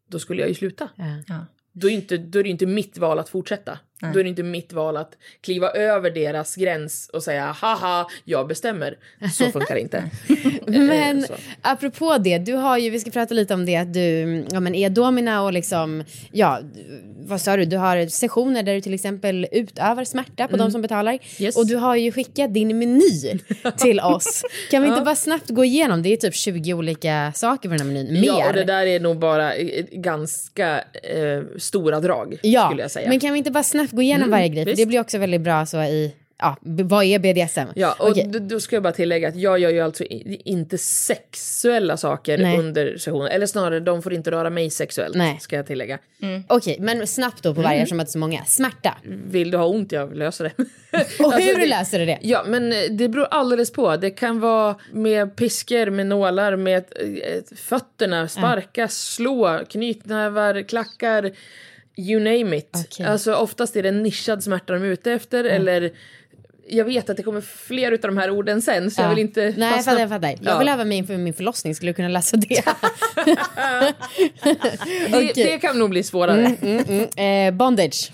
[0.08, 0.90] Då skulle jag ju sluta.
[1.28, 1.46] Ja.
[1.72, 3.80] Då är, inte, då är det inte mitt val att fortsätta.
[4.14, 5.12] Då är det inte mitt val att
[5.42, 8.98] kliva över deras gräns och säga haha, jag bestämmer.
[9.34, 10.04] Så funkar det inte.
[10.68, 11.34] Men Eh, så.
[11.62, 14.76] apropå det, du har ju, vi ska prata lite om det, att du ja, men
[14.76, 16.60] är domina och liksom, ja,
[17.26, 20.82] vad sa du, du har sessioner där du till exempel utövar smärta på de som
[20.82, 21.12] betalar.
[21.12, 21.24] Mm.
[21.40, 21.58] Yes.
[21.58, 23.40] Och du har ju skickat din meny
[23.78, 24.44] till oss.
[24.72, 27.88] Kan vi inte bara snabbt gå igenom, det är typ 20 olika saker på den
[27.88, 28.28] här menyn, mer.
[28.28, 32.92] Ja, och det där är nog bara eh, ganska eh, stora drag, Ja, skulle jag
[32.92, 33.10] säga.
[33.10, 34.66] men kan vi inte bara snabbt gå igenom varje grej?
[34.66, 37.68] För det blir också väldigt bra så i, ja, vad är BDSM?
[37.76, 38.28] Ja, och Okej.
[38.34, 42.58] då, då ska jag bara tillägga att jag gör ju alltså inte sexuella saker Nej.
[42.60, 43.28] under sessionen.
[43.32, 45.38] Eller snarare, de får inte röra mig sexuellt, Nej.
[45.40, 45.98] ska jag tillägga.
[46.48, 47.70] Okej, men snabbt då på Mm.
[47.70, 48.46] varje eftersom att det är så många.
[48.46, 48.98] Smärta.
[49.28, 50.64] Vill du ha ont, jag löser det.
[51.24, 52.18] Och Alltså, hur det- löser du det?
[52.22, 53.96] Ja, men eh, det beror alldeles på.
[53.98, 56.84] Det kan vara med piskor, med nålar, med
[57.56, 61.32] fötterna, sparka, slå, knytnävar, klackar,
[61.98, 62.70] you name it.
[62.86, 63.06] Okej.
[63.06, 65.92] Alltså oftast är det en nischad smärta de är ute efter eller
[66.68, 69.54] jag vet att det kommer fler av de här orden sen så jag vill inte
[69.58, 70.28] Nej, jag fastna- jag fattar.
[70.28, 70.60] Jag Ja.
[70.60, 71.76] vill öva mig inför min förlossning.
[71.76, 72.64] Skulle du kunna läsa det?
[75.12, 76.46] det, det kan nog bli svårare.
[77.26, 78.12] eh, bondage.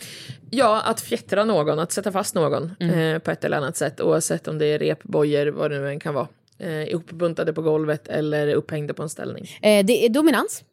[0.49, 4.47] Ja, att fjättra någon, att sätta fast någon eh, på ett eller annat sätt oavsett
[4.47, 6.27] om det är rep, bojor, vad det nu än kan vara.
[6.59, 9.49] Eh, ihopbuntade på golvet eller upphängda på en ställning.
[9.61, 10.63] Eh, det är dominans.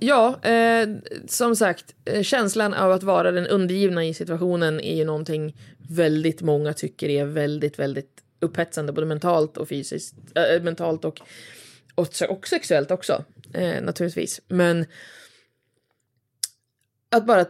[0.00, 0.88] Ja, eh,
[1.28, 5.56] som sagt, eh, känslan av att vara den undergivna i situationen är ju någonting
[5.88, 11.20] väldigt många tycker är väldigt, väldigt upphetsande, både mentalt och fysiskt, äh, mentalt och,
[11.94, 14.40] och, och sexuellt också, eh, naturligtvis.
[14.48, 14.86] Men
[17.10, 17.46] att bara,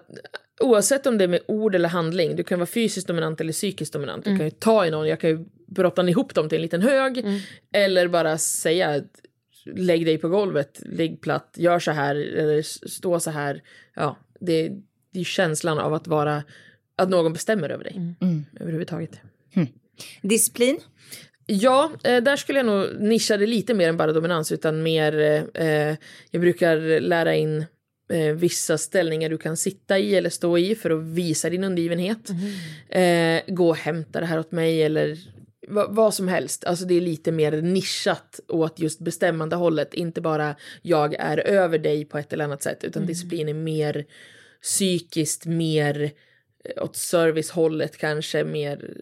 [0.60, 3.92] oavsett om det är med ord eller handling, du kan vara fysiskt dominant eller psykiskt
[3.92, 6.62] dominant, du kan ju ta i någon, jag kan ju brotta ihop dem till en
[6.62, 7.24] liten hög,
[7.72, 9.02] eller bara säga
[9.64, 13.62] lägg dig på golvet, ligg platt, gör så här eller stå så här.
[13.94, 14.72] Ja, det,
[15.12, 16.42] det är känslan av att vara,
[16.96, 18.14] att någon bestämmer över dig
[18.60, 19.20] överhuvudtaget.
[20.22, 20.78] Disciplin?
[21.46, 25.18] Ja, eh, där skulle jag nog nischa det lite mer än bara dominans utan mer,
[25.20, 25.96] eh, eh,
[26.30, 27.64] jag brukar lära in
[28.12, 32.30] eh, vissa ställningar du kan sitta i eller stå i för att visa din undergivenhet.
[32.88, 35.18] Eh, gå och hämta det här åt mig eller
[35.70, 36.64] vad som helst.
[36.64, 39.94] Alltså det är lite mer nischat åt just bestämmande hållet.
[39.94, 44.06] Inte bara jag är över dig på ett eller annat sätt utan disciplin är mer
[44.62, 46.12] psykiskt, mer
[46.64, 48.96] eh, åt servicehållet kanske, mer,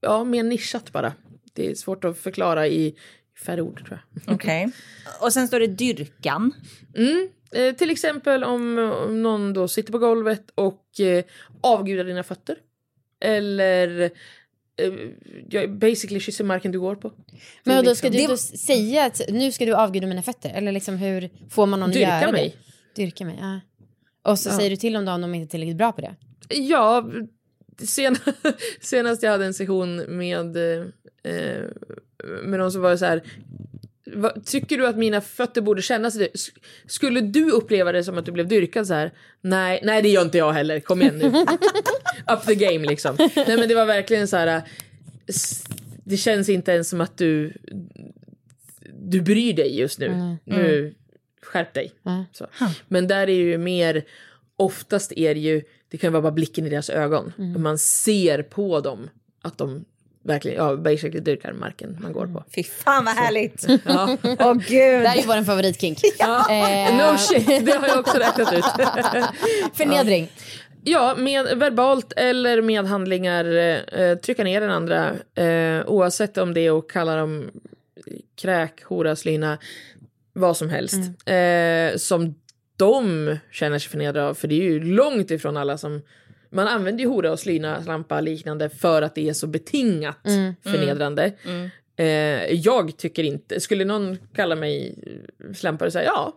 [0.00, 1.12] ja, mer nischat bara.
[1.52, 2.96] Det är svårt att förklara i
[3.44, 4.34] färre ord tror jag.
[4.34, 4.70] Okej.
[5.20, 6.52] Och sen står det dyrkan.
[6.96, 7.28] Mm.
[7.52, 11.24] Eh, till exempel om, om någon då sitter på golvet och eh,
[11.60, 12.56] avgudar dina fötter.
[13.20, 14.10] Eller
[15.68, 17.12] basically kysser marken du går på.
[17.64, 20.50] Men då ska liksom- du då säga att nu ska du avguda mina fötter?
[20.54, 22.56] Eller liksom hur får man någon att Dyrka göra mig.
[22.94, 23.02] det?
[23.02, 23.36] Dyrka mig.
[23.40, 23.60] Ja.
[24.32, 24.56] Och så Ja.
[24.56, 26.14] säger du till då om de inte är tillräckligt bra på det.
[26.48, 27.10] Ja,
[27.78, 28.16] sen,
[28.80, 30.84] senast jag hade en session med, eh,
[32.44, 33.22] med någon som var så här.
[34.12, 36.18] "Va- Tycker du att mina fötter borde kännas
[36.86, 39.12] Skulle du uppleva det som att du blev dyrkad så här?
[39.40, 40.80] Nej, nej det gör inte jag heller.
[40.80, 41.24] Kom igen nu.
[42.34, 43.16] Up the game liksom.
[43.18, 44.62] Nej men det var verkligen så här.
[45.28, 45.64] s-
[46.04, 47.52] Det känns inte ens som att du
[48.98, 50.36] du bryr dig just nu.
[50.44, 50.94] Nu
[51.42, 51.92] skärp dig.
[52.32, 52.46] Så.
[52.88, 54.04] Men där är ju mer
[54.56, 57.32] oftast är det ju det kan vara bara blicken i deras ögon.
[57.62, 59.10] Man ser på dem
[59.42, 59.84] att de
[60.24, 62.44] verkligen ja, basically dyrkar marken man går på.
[62.54, 63.66] Fy fan vad härligt.
[63.84, 64.16] Ja.
[64.22, 65.00] Åh gud.
[65.02, 65.98] Det här är ju vår favoritkink.
[66.18, 66.50] Ja.
[66.50, 68.64] Eh, No shit, det har jag också räknat ut.
[69.74, 70.30] Förnedring.
[70.84, 73.44] Ja, med verbalt eller med handlingar
[74.00, 77.50] eh, trycka ner den andra eh, oavsett om det är att kalla dem
[78.42, 79.58] kräk, hora, slyna,
[80.32, 80.94] vad som helst.
[81.26, 82.34] Eh, som
[82.76, 86.02] de känner sig förnedrade av, för det är ju långt ifrån alla som
[86.54, 90.18] man använder ju hora och slyna, slampa liknande för att det är så betingat
[90.62, 91.32] förnedrande.
[91.96, 94.94] Eh, jag tycker inte, skulle någon kalla mig
[95.54, 96.36] slampare så här, ja,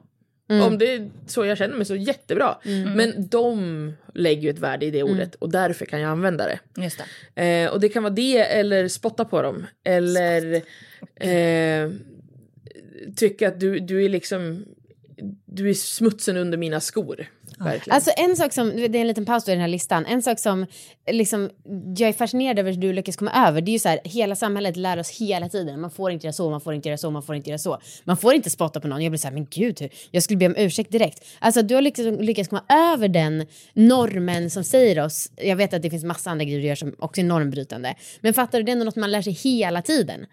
[0.50, 2.58] om det är så jag känner mig så jättebra.
[2.96, 6.60] Men de lägger ju ett värde i det ordet och därför kan jag använda det.
[7.36, 7.64] Det.
[7.64, 9.66] Eh, och det kan vara det eller spotta på dem.
[9.84, 10.56] Eller
[11.16, 11.92] eh,
[13.16, 14.66] tycka att du, du är liksom
[15.46, 17.26] du är smutsen under mina skor.
[17.60, 17.96] Verkligen.
[17.96, 20.22] Alltså en sak som, det är en liten paus då i den här listan, en
[20.22, 20.66] sak som
[21.12, 21.50] liksom,
[21.98, 24.36] jag är fascinerad över att du lyckas komma över, det är ju så här, hela
[24.36, 27.12] samhället lär oss hela tiden, man får inte göra så, man får inte göra så,
[27.12, 27.80] man får inte göra så.
[28.04, 30.38] Man får inte spotta på någon, jag blir så här, men gud, hur- jag skulle
[30.38, 31.26] be om ursäkt direkt.
[31.40, 35.82] Alltså du har liksom lyckats komma över den normen som säger oss, jag vet att
[35.82, 38.72] det finns massa andra grejer du gör som också är normbrytande, men fattar du, det
[38.72, 40.26] är ändå något man lär sig hela tiden.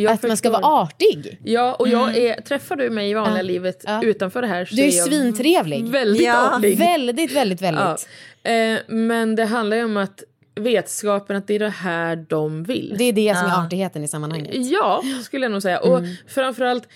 [0.00, 1.38] Jag att man ska vara artig.
[1.44, 4.02] Ja, och jag är, träffar du mig i vanliga livet Ja.
[4.02, 5.88] utanför det här så Du är jag svintrevlig.
[5.88, 6.78] Väldigt Ja, artig.
[6.78, 8.08] Väldigt, väldigt, väldigt.
[8.42, 8.50] Ja.
[8.50, 10.22] Eh, men det handlar ju om att
[10.54, 12.94] vetskapen att det är det här de vill.
[12.98, 14.50] Det är det som är artigheten i sammanhanget.
[14.54, 15.80] Ja, skulle jag nog säga.
[15.80, 16.88] Och framförallt,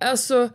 [0.00, 0.48] alltså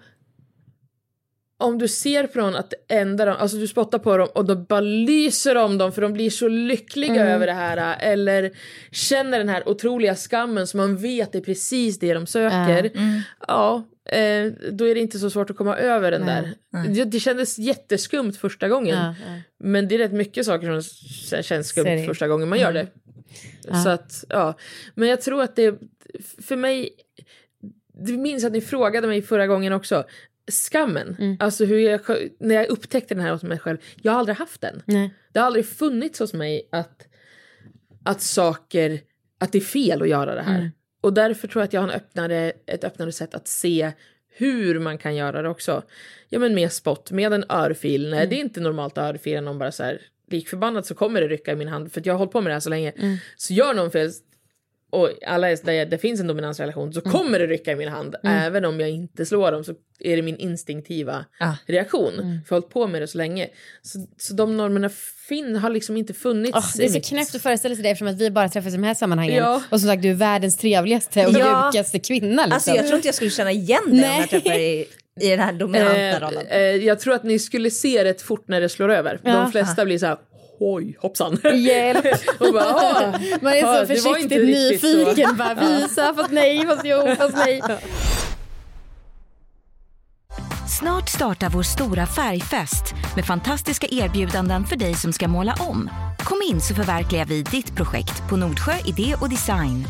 [1.58, 4.46] om du ser på någon att det enda de, alltså du spottar på dem och
[4.46, 8.52] då bara lyser om dem för de blir så lyckliga över det här eller
[8.92, 12.92] känner den här otroliga skammen som man vet är precis det de söker.
[13.48, 16.54] Ja, eh, då är det inte så svårt att komma över den där.
[16.88, 18.98] Det, det kändes jätteskumt första gången.
[18.98, 19.42] Ja, ja.
[19.60, 22.06] Men det är rätt mycket saker som känns skumt Ser det.
[22.06, 22.88] första gången man gör det.
[23.84, 24.58] Så att, ja.
[24.96, 25.80] Men jag tror att det,
[26.42, 26.90] för mig,
[27.94, 30.04] du minns att ni frågade mig förra gången också,
[30.52, 31.38] skammen, Mm.
[31.40, 32.00] alltså hur jag,
[32.40, 34.82] när jag upptäckte den här hos mig själv, jag har aldrig haft den.
[34.86, 35.14] Nej.
[35.34, 37.08] Det har aldrig funnits hos mig att,
[38.04, 39.00] att saker,
[39.40, 40.60] att det är fel att göra det här.
[40.60, 40.70] Mm.
[41.02, 43.92] Och därför tror jag att jag har en öppnare, ett öppnare sätt att se
[44.38, 45.84] hur man kan göra det också.
[46.30, 48.06] Ja men med spott, med en örfil.
[48.06, 48.18] Mm.
[48.18, 51.28] Nej det är inte normalt att örfila någon bara så här likförbannat så kommer det
[51.28, 52.92] rycka i min hand för jag har hållit på med det här så länge.
[52.98, 53.18] Mm.
[53.36, 54.12] Så gör någon fel
[54.92, 58.16] och alla är, där det finns en dominansrelation så kommer det rycka i min hand.
[58.24, 61.58] Även om jag inte slår dem så är det min instinktiva Ja.
[61.66, 62.14] reaktion.
[62.16, 63.48] För jag har hållit på med det så länge.
[63.82, 64.90] Så, så de normerna
[65.30, 66.58] fin, har liksom inte funnits.
[66.58, 68.74] Åh, det är så mitt- knäppt att föreställa sig det eftersom att vi bara träffas
[68.74, 69.36] i de här sammanhangen.
[69.36, 69.62] Ja.
[69.72, 71.70] Och som sagt du är världens trevligaste och Ja.
[71.74, 72.30] mjukaste kvinna.
[72.46, 72.54] Liksom.
[72.54, 74.86] Alltså jag tror inte jag skulle känna igen dig om jag träffade dig i,
[75.26, 76.48] i den här dominanta rollen.
[76.48, 79.20] Eh, eh, jag tror att ni skulle se rätt fort när det slår över.
[79.24, 79.32] Ja.
[79.32, 80.18] De flesta blir så här,
[80.60, 81.38] oj hoppsan.
[81.56, 82.06] Hjälp!
[82.40, 85.38] och bara, "Ah, Man är så försiktigt riktigt så." nyfiken.
[85.38, 87.62] Bara visa, fast nej, fast jo, fast nej.
[90.80, 95.90] Snart startar vår stora färgfest med fantastiska erbjudanden för dig som ska måla om.
[96.20, 99.86] Kom in så förverkligar vi ditt projekt på Nordsjö Idé och Design.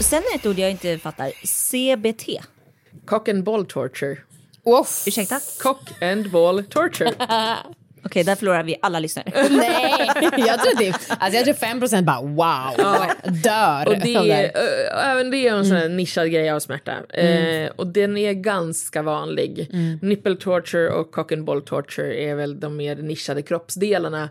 [0.00, 1.30] Sen är ett ord jag inte fattar.
[1.44, 2.42] CBT.
[3.06, 4.16] Cock and ball torture.
[4.64, 5.04] Off.
[5.06, 5.40] Ursäkta?
[5.62, 7.12] Cock and ball torture.
[8.06, 9.26] Okej, där förlorar vi alla lyssnare.
[9.50, 10.10] Nej,
[10.46, 12.96] jag tror typ, alltså jag tror 5% bara wow,
[13.42, 13.88] dör.
[13.88, 16.92] Och det är, ö, även det är en sån här nischad grej av smärta.
[17.08, 19.70] Eh, och den är ganska vanlig.
[20.02, 24.28] Nipple torture och cock and ball torture är väl de mer nischade kroppsdelarna.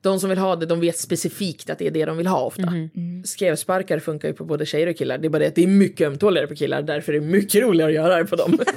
[0.00, 2.40] De som vill ha det, de vet specifikt att det är det de vill ha
[2.40, 2.72] ofta.
[3.24, 5.18] Skrevsparkar funkar ju på både tjejer och killar.
[5.18, 6.82] Det är bara det att det är mycket ömtåligare på killar.
[6.82, 8.58] Därför är det mycket roligare att göra det på dem.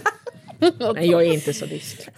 [0.95, 2.07] Nej, jag är inte sadist.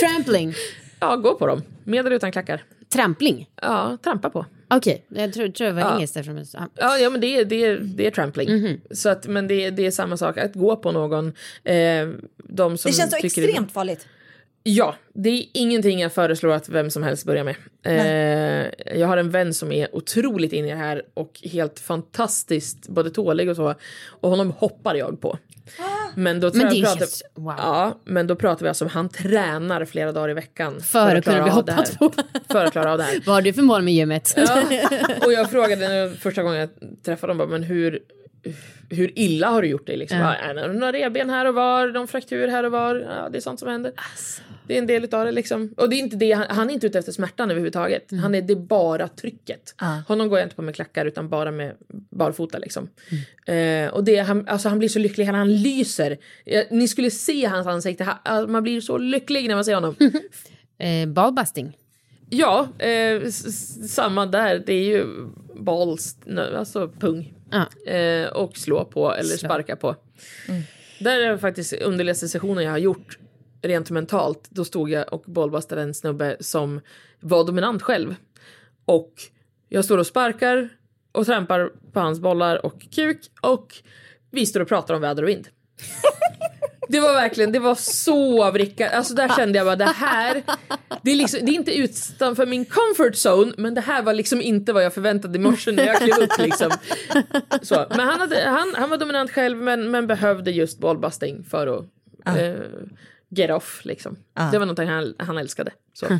[0.00, 0.54] Trampling,
[1.00, 1.62] Ja, gå på dem.
[1.84, 2.62] Med eller utan klackar.
[2.92, 3.48] trampling.
[3.62, 4.46] Ja, trampa på.
[4.70, 5.94] Okej, jag tror, tror det var Ja.
[5.94, 6.68] engelskt men så- ja.
[6.74, 8.80] Ja, ja men det är, det är, det är trampling.
[8.90, 11.26] Så att, men det, är- det är samma sak, att gå på någon.
[11.64, 11.74] Eh,
[12.36, 14.06] de som Det känns så extremt farligt.
[14.64, 17.54] Ja, det är ingenting jag föreslår att vem som helst börjar med.
[17.86, 22.88] Eh, jag har en vän som är otroligt inne i det här och helt fantastiskt
[22.88, 23.74] både tålig och så.
[24.08, 25.38] Och honom hoppar jag på.
[26.14, 27.54] Men då, Men pratar, helt- wow.
[27.58, 30.80] ja, men då pratar vi alltså om han tränar flera dagar i veckan.
[30.80, 31.84] För att klara av det här.
[31.98, 32.12] på.
[32.48, 33.22] För att klara av det här.
[33.26, 34.34] Vad har du för mål med gymmet?
[34.36, 34.62] Ja.
[35.26, 36.68] Och jag frågade första gången jag
[37.04, 37.98] träffade bara, men hur,
[38.90, 39.96] hur illa har du gjort dig?
[39.96, 40.18] Liksom?
[40.18, 42.96] Ja, några revben här och var, någon fraktur här och var.
[42.96, 43.92] Ja, det är sånt som händer.
[44.72, 45.32] Det är en del av det.
[45.32, 45.74] Liksom.
[45.76, 48.10] Och det är inte det, han, han är inte ute efter smärtan överhuvudtaget.
[48.22, 49.74] Han är, det är bara trycket.
[50.08, 51.74] Honom går jag inte på med klackar utan bara med
[52.10, 52.58] barfota.
[52.58, 52.88] Liksom.
[53.46, 56.18] Eh, och det, han, alltså, han blir så lycklig, han, han lyser.
[56.44, 59.96] Eh, ni skulle se hans ansikte, han, man blir så lycklig när man ser honom.
[60.78, 61.76] Eh, ballbusting.
[62.30, 63.30] Ja, eh,
[63.88, 64.62] samma där.
[64.66, 65.06] Det är ju
[65.54, 66.16] balls,
[66.56, 67.34] alltså pung.
[67.50, 67.92] Ja.
[67.92, 69.96] Eh, och slå på eller sparka på.
[70.98, 73.18] Där är faktiskt underligaste sessionen jag har gjort
[73.62, 74.48] rent mentalt.
[74.50, 76.80] Då stod jag och bollbastade en snubbe som
[77.20, 78.14] var dominant själv.
[78.84, 79.12] Och
[79.68, 80.68] jag står och sparkar
[81.12, 83.74] och trampar på hans bollar och kuk och
[84.30, 85.48] vi står och pratar om väder och vind.
[86.88, 88.92] Det var verkligen, det var så vrickat.
[88.92, 90.42] Alltså där kände jag bara det här,
[91.02, 94.40] det är, liksom, det är inte utanför min comfort zone men det här var liksom
[94.40, 96.70] inte vad jag förväntade i morse när jag klev upp liksom.
[97.62, 101.66] Så, men han, hade, han, han var dominant själv men, men behövde just bollbusting för
[101.66, 101.84] att
[102.38, 102.54] eh,
[103.32, 104.16] get off liksom.
[104.52, 105.70] Det var någonting han, han älskade.
[105.92, 106.18] Så.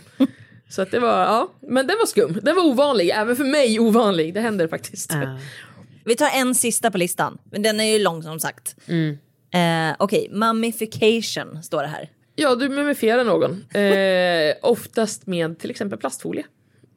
[0.68, 2.38] Så att det var, ja, men den var skum.
[2.42, 4.35] Den var ovanlig, även för mig ovanlig.
[4.35, 5.12] Det händer faktiskt.
[6.05, 8.77] Vi tar en sista på listan, men den är ju lång som sagt.
[9.55, 12.11] Eh, Okej, mummification står det här.
[12.35, 13.64] Ja, du mumifierar någon.
[13.75, 16.44] Eh, oftast med till exempel plastfolie.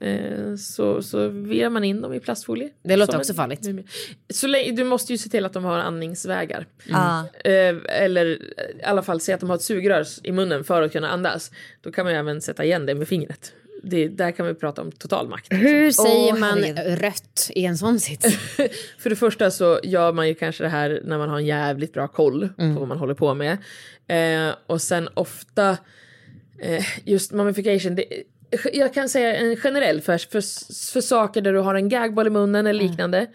[0.06, 2.70] Eh, så, så vevar man in dem i plastfolie.
[2.84, 3.68] Det låter Som också en- farligt.
[4.30, 6.66] Så länge, du måste ju se till att de har andningsvägar.
[6.92, 7.20] Ah.
[7.44, 10.92] Eh, eller i alla fall se att de har ett sugrör i munnen för att
[10.92, 11.52] kunna andas.
[11.82, 13.54] Då kan man ju även sätta igen det med fingret.
[13.84, 15.48] Det, där kan vi prata om total makt.
[15.54, 17.02] Hur säger Åh, man herregud.
[17.02, 18.38] rött i en sån sits?
[19.00, 21.94] För det första så gör man ju kanske det här när man har en jävligt
[21.94, 23.58] bra koll på vad man håller på med.
[24.08, 25.78] Eh, och sen ofta,
[26.62, 28.06] eh, just mummification, det,
[28.74, 30.42] jag kan säga en generell för, för,
[30.94, 33.28] för saker där du har en gagboll i munnen eller liknande.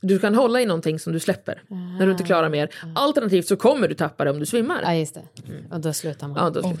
[0.00, 1.62] Du kan hålla i någonting som du släpper
[1.98, 2.70] när du inte klarar mer.
[2.94, 4.82] Alternativt så kommer du tappa det om du svimmar.
[4.82, 5.22] ja, just det.
[5.70, 6.36] Och då slutar man.
[6.44, 6.76] Ja, då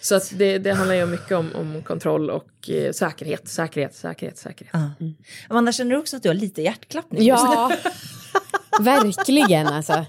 [0.00, 4.38] så att det, det handlar ju mycket om, om kontroll och eh, säkerhet, säkerhet, säkerhet,
[4.38, 4.74] säkerhet.
[5.48, 7.24] Amanda, känner du också att du har lite hjärtklappning?
[7.26, 7.72] Ja,
[8.80, 10.04] verkligen alltså.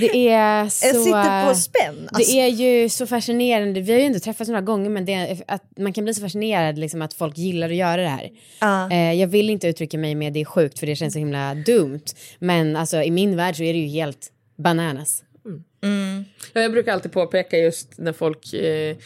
[0.00, 0.86] Det är så...
[0.86, 2.08] Jag sitter på spänn.
[2.12, 3.80] Alltså, Det är ju så fascinerande.
[3.80, 6.20] Vi har ju inte träffats några gånger men det är att man kan bli så
[6.20, 8.30] fascinerad liksom, att folk gillar att göra det här.
[8.60, 8.90] Ja.
[8.90, 11.54] Eh, jag vill inte uttrycka mig med det är sjukt för det känns så himla
[11.54, 12.04] dumt.
[12.38, 15.22] Men alltså, i min värld så är det ju helt bananas.
[16.52, 18.96] Ja, jag brukar alltid påpeka just när folk eh,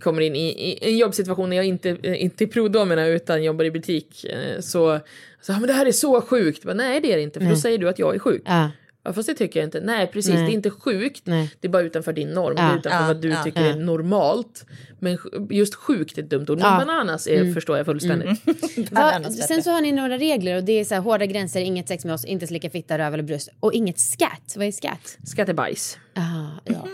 [0.00, 3.64] kommer in i, i en jobbsituation när jag inte, eh, inte är provdomerna utan jobbar
[3.64, 4.24] i butik.
[4.24, 5.00] Eh, så,
[5.40, 6.64] så ah, men det här är så sjukt.
[6.64, 8.42] Men, nej det är det inte för då säger du att jag är sjuk.
[8.44, 8.70] Ja.
[9.08, 9.80] Ja, fast det tycker jag inte.
[9.80, 10.46] Nej precis, Nej.
[10.46, 11.22] det är inte sjukt.
[11.24, 11.50] Nej.
[11.60, 12.54] Det är bara utanför din norm.
[12.56, 14.64] Ja, det är utanför ja, vad du ja, tycker är normalt.
[14.98, 15.18] Men
[15.50, 16.58] just sjukt är ett dumt ord.
[16.60, 16.84] Ja.
[16.86, 18.46] Bananas är, förstår jag fullständigt.
[18.46, 18.54] Va,
[18.90, 21.88] Bananas sen så har ni några regler och det är så här, hårda gränser, inget
[21.88, 24.54] sex med oss, inte slicka fitta, röv eller bröst och inget scat.
[24.56, 25.18] Vad är scat?
[25.24, 25.98] Skatt är bajs.
[26.14, 26.20] Ah,
[26.64, 26.88] ja.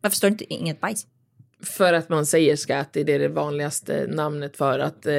[0.00, 1.06] Varför står det inte inget bajs?
[1.62, 5.14] För att man säger skatt, det är det vanligaste namnet för att eh,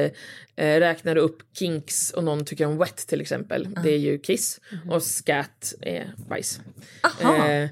[0.56, 4.18] eh, räknar du upp kinks och någon tycker om wet till exempel, det är ju
[4.18, 6.60] kiss och scat är bajs.
[7.20, 7.68] Eh,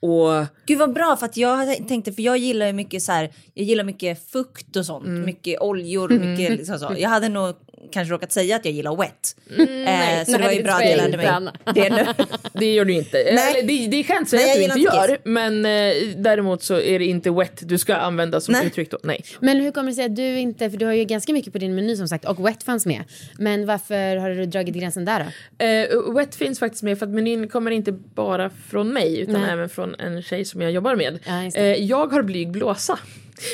[0.00, 3.30] och Gud vad bra för att jag tänkte för jag gillar ju mycket så här.
[3.54, 5.24] Jag gillar mycket fukt och sånt, Mm.
[5.24, 6.94] mycket oljor, mycket liksom så.
[6.98, 7.56] Jag hade nog
[7.92, 9.36] kanske råkat säga att jag gillar wet.
[9.56, 12.24] Mm, eh, så det var ju bra att jag jag lärde inte, mig det nu.
[12.52, 13.18] Det gör du inte.
[13.18, 15.18] Eller, det, det kan jag säga Nej, att du jag inte inte gör.
[15.24, 18.66] Men eh, däremot så är det inte wet du ska använda som Nej.
[18.66, 18.98] uttryck då.
[19.02, 19.24] Nej.
[19.40, 21.58] Men hur kommer det sig att du inte, för du har ju ganska mycket på
[21.58, 23.04] din meny som sagt och wet fanns med.
[23.38, 25.26] Men varför har du dragit gränsen där
[25.58, 25.64] då?
[25.64, 29.50] Eh, wet finns faktiskt med för att menyn kommer inte bara från mig utan Nej.
[29.50, 31.18] även från en tjej som jag jobbar med.
[31.26, 32.98] Ja, eh, jag har blyg blåsa.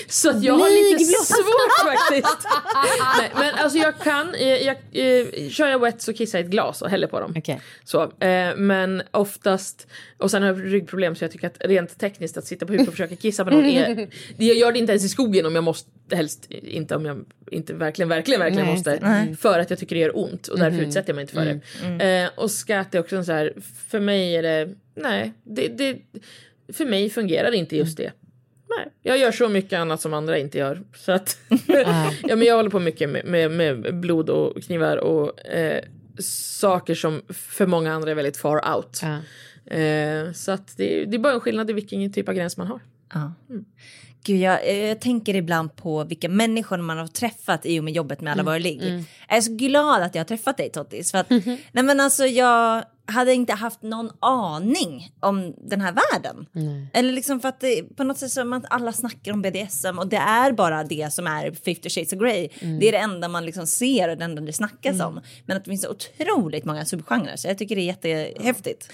[0.09, 2.49] Så att jag har lite svårt faktiskt.
[3.19, 6.47] Nej, men alltså jag kan, eh, jag, eh, kör jag wet så kissar jag i
[6.47, 7.35] ett glas och häller på dem.
[7.39, 7.61] Okej.
[7.85, 9.87] Så, eh, men oftast,
[10.19, 12.81] och sen har jag ryggproblem så jag tycker att rent tekniskt att sitta på huk
[12.89, 15.65] och försöka kissa på någon är, jag gör det inte ens i skogen om jag
[15.65, 19.37] måste, helst inte om jag inte verkligen, verkligen, verkligen Nej, måste.
[19.41, 21.61] För att jag tycker det gör ont och därför utsätter jag mig inte för
[21.99, 22.25] det.
[22.25, 23.55] Eh, och skatt är också så här,
[23.89, 25.97] för mig är det, nej, det, det,
[26.73, 28.13] för mig fungerar inte just det.
[28.77, 30.83] Nej, jag gör så mycket annat som andra inte gör.
[30.97, 35.47] Så att, ja, men jag håller på mycket med, med, med blod och knivar och
[35.47, 35.85] eh,
[36.61, 39.01] saker som för många andra är väldigt far out.
[39.03, 39.19] Ja.
[39.75, 42.67] Eh, så att det, det är bara en skillnad i vilken typ av gräns man
[42.67, 42.81] har.
[43.15, 43.33] Ja.
[44.25, 47.93] Gud, jag, eh, jag tänker ibland på vilka människor man har träffat i och med
[47.93, 48.83] jobbet med alla våra ligg.
[49.29, 51.11] Jag är så glad att jag har träffat dig Tottis.
[51.11, 51.31] För att,
[51.73, 56.47] nej men alltså jag hade inte haft någon aning om den här världen.
[56.93, 60.07] Eller liksom för att det, på något sätt så man alla snackar om BDSM och
[60.07, 62.49] det är bara det som är 50 shades of Grey.
[62.81, 65.21] Det är det enda man liksom ser och det enda det snackas om.
[65.47, 68.93] Men att det finns otroligt många subgenrer så jag tycker det är jättehäftigt.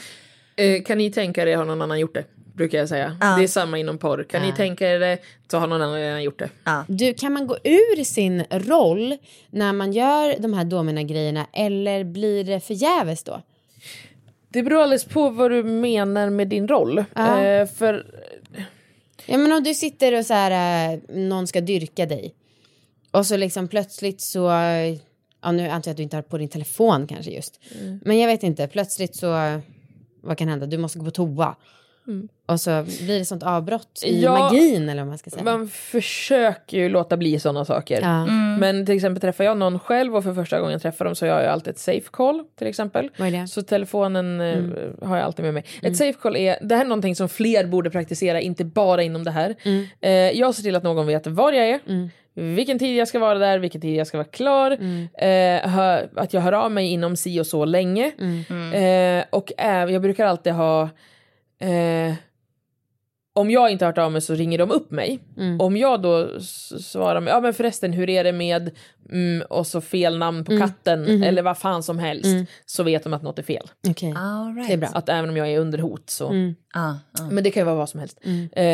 [0.57, 2.25] Eh, kan ni tänka er har någon annan gjort det?
[2.55, 3.17] Brukar jag säga.
[3.21, 3.37] Ja.
[3.37, 4.25] Det är samma inom porr.
[4.25, 5.19] Kan ni tänka er det
[5.51, 6.51] så har någon annan redan gjort det.
[6.89, 9.17] Du, kan man gå ur sin roll
[9.51, 13.43] när man gör de här domina-grejerna eller blir det förgäves då?
[14.57, 16.99] Det beror alldeles på vad du menar med din roll.
[16.99, 18.07] Eh, för
[19.27, 22.35] Ja men om du sitter och så här, eh, någon ska dyrka dig.
[23.11, 24.39] Och så liksom plötsligt så,
[25.43, 27.61] ja nu antar jag att du inte har på din telefon kanske just.
[28.05, 29.61] Men jag vet inte, plötsligt så,
[30.21, 30.67] vad kan hända?
[30.67, 31.57] Du måste gå på toa.
[32.47, 35.43] Och så blir det sånt avbrott i Ja, magin eller vad man ska säga.
[35.45, 38.01] man försöker ju låta bli sådana saker.
[38.03, 38.27] Ja.
[38.61, 41.41] Men till exempel träffar jag någon själv och för första gången träffar dem så har
[41.41, 43.11] jag alltid ett safe call till exempel.
[43.49, 44.63] Så telefonen eh,
[45.09, 45.65] har jag alltid med mig.
[45.83, 49.25] Ett safe call är, det här är någonting som fler borde praktisera, inte bara inom
[49.25, 49.55] det här.
[50.01, 51.81] Eh, jag ser till att någon vet var jag är.
[52.35, 54.71] Vilken tid jag ska vara där, vilken tid jag ska vara klar.
[55.19, 58.13] Eh, hör, att jag hör av mig inom si och så länge.
[58.75, 60.89] Eh, och äv, jag brukar alltid ha
[61.61, 62.15] eh,
[63.35, 65.19] om jag inte har hört av mig så ringer de upp mig.
[65.61, 66.41] Om jag då
[66.81, 68.71] svarar med, ja men förresten hur är det med,
[69.13, 72.27] mm, och så fel namn på katten eller vad fan som helst.
[72.67, 73.71] Så vet de att något är fel.
[74.17, 74.69] All right.
[74.69, 74.89] det är bra.
[74.95, 76.25] Att även om jag är under hot så.
[76.75, 77.25] Ja, ja.
[77.31, 78.21] Men det kan ju vara vad som helst.
[78.53, 78.65] Eh,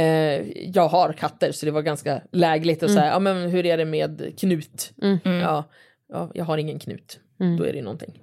[0.71, 3.85] jag har katter så det var ganska lägligt att säga, ja men hur är det
[3.85, 4.93] med Knut?
[5.41, 5.65] Ja,
[6.13, 7.19] ja, jag har ingen Knut.
[7.59, 8.21] Då är det ju någonting.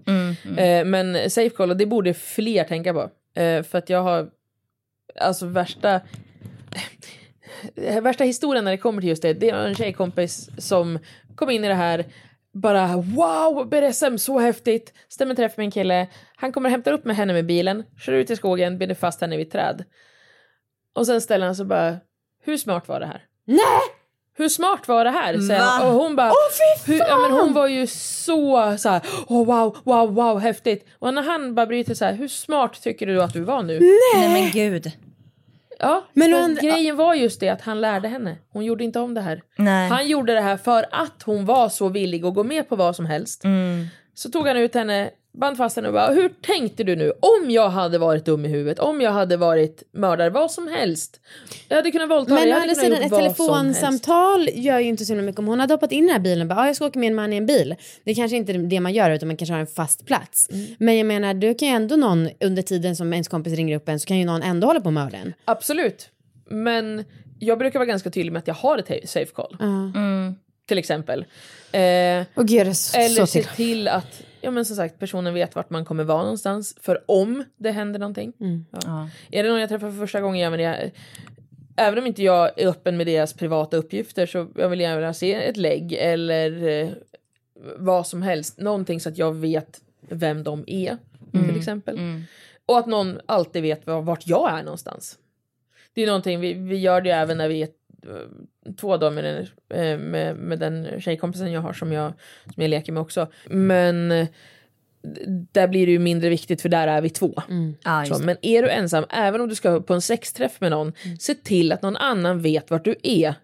[0.58, 3.10] Eh, men Safecall, det borde fler tänka på.
[3.42, 4.30] Eh, för att jag har,
[5.20, 6.02] alltså värsta
[8.02, 11.00] värsta historien när det kommer till just det, det är en tjejkompis som
[11.36, 12.06] kom in i det här
[12.54, 14.94] bara wow, BDSM, så häftigt.
[15.10, 16.08] Stämmer träff med en kille.
[16.36, 19.38] Han kommer hämta upp med henne med bilen, kör ut i skogen, binder fast henne
[19.38, 19.84] vid ett träd.
[20.96, 21.98] Och sen ställer han sig bara,
[22.44, 23.26] hur smart var det här?
[23.46, 23.82] Nej!
[24.38, 25.34] Hur smart var det här?
[25.60, 25.88] Va?
[25.88, 26.32] Och hon bara,
[26.86, 30.88] hur, ja, men hon var ju så så här, oh, wow, wow, wow, häftigt.
[31.00, 33.80] Och när han bara bryter så här, hur smart tycker du att du var nu?
[34.16, 34.92] Nej men gud.
[35.80, 38.38] Ja, Men han- grejen var just det att han lärde henne.
[38.54, 39.42] Hon gjorde inte om det här.
[39.58, 39.90] Nej.
[39.90, 42.96] Han gjorde det här för att hon var så villig att gå med på vad
[42.96, 43.44] som helst.
[43.44, 43.86] Mm.
[44.20, 45.10] Så tog han ut henne,
[45.40, 47.12] band fast henne och bara, hur tänkte du nu?
[47.20, 51.20] Om jag hade varit dum i huvudet, om jag hade varit mördare, vad som helst.
[51.68, 55.16] Jag hade kunnat våldta Men å jag andra sidan, ett telefonsamtal gör ju inte så
[55.16, 55.40] mycket.
[55.40, 57.00] Om hon hade hoppat in i den här bilen och bara, ah, jag ska åka
[57.00, 57.76] med en man i en bil.
[58.04, 60.50] Det är kanske inte är det man gör utan man kanske har en fast plats.
[60.50, 60.66] Mm.
[60.80, 63.90] Men jag menar, du kan ju ändå någon under tiden som ens kompis ringer upp
[63.90, 65.34] en så kan ju någon ändå hålla på med den.
[65.46, 66.10] Absolut.
[66.50, 67.06] Men
[67.40, 69.58] jag brukar vara ganska tydlig med att jag har ett safe call.
[70.70, 71.26] Till exempel.
[71.72, 73.52] Eh, Och gud, det så, eller så se till.
[73.56, 77.44] till att ja men som sagt personen vet vart man kommer vara någonstans för om
[77.58, 78.34] det händer någonting.
[78.72, 79.10] Ja.
[79.32, 80.92] Är det någon jag träffar för första gången, ja, men jag,
[81.76, 85.34] även om inte jag är öppen med deras privata uppgifter så jag vill gärna se
[85.34, 86.90] ett lägg eller eh,
[87.78, 88.58] vad som helst.
[88.60, 90.98] Någonting så att jag vet vem de är
[91.32, 92.00] till exempel.
[92.66, 95.18] Och att någon alltid vet var- vart jag är någonstans.
[95.94, 97.68] Det är någonting, vi, vi gör det även när vi är
[98.78, 99.48] två då med den,
[99.80, 102.14] eh, med, med den tjejkompisen jag har som jag,
[102.54, 103.28] som jag leker med också.
[103.46, 104.28] Men eh,
[105.52, 107.42] där blir det ju mindre viktigt för där är vi två.
[108.08, 108.26] Just det.
[108.26, 111.72] men är du ensam, även om du ska på en sexträff med någon, se till
[111.72, 113.36] att någon annan vet vart du är.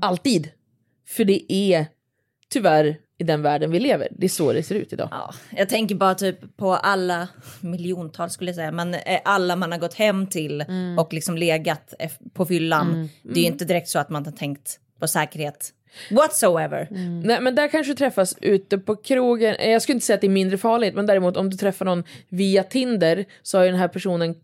[0.00, 0.50] Alltid.
[1.08, 1.86] För det är
[2.48, 4.08] tyvärr i den världen vi lever.
[4.10, 5.08] Det är så det ser ut idag.
[5.10, 7.28] Ja, jag tänker bara typ på alla
[7.60, 10.64] miljontals skulle jag säga, men eh, alla man har gått hem till
[10.98, 11.94] och liksom legat
[12.34, 13.08] på fyllan.
[13.22, 15.70] Det är ju inte direkt så att man har tänkt på säkerhet
[16.10, 16.88] whatsoever.
[17.24, 19.54] Nej men där kanske du träffas ute på krogen.
[19.54, 21.84] Eh, Jag skulle inte säga att det är mindre farligt men däremot om du träffar
[21.84, 24.34] någon via Tinder så har ju den här personen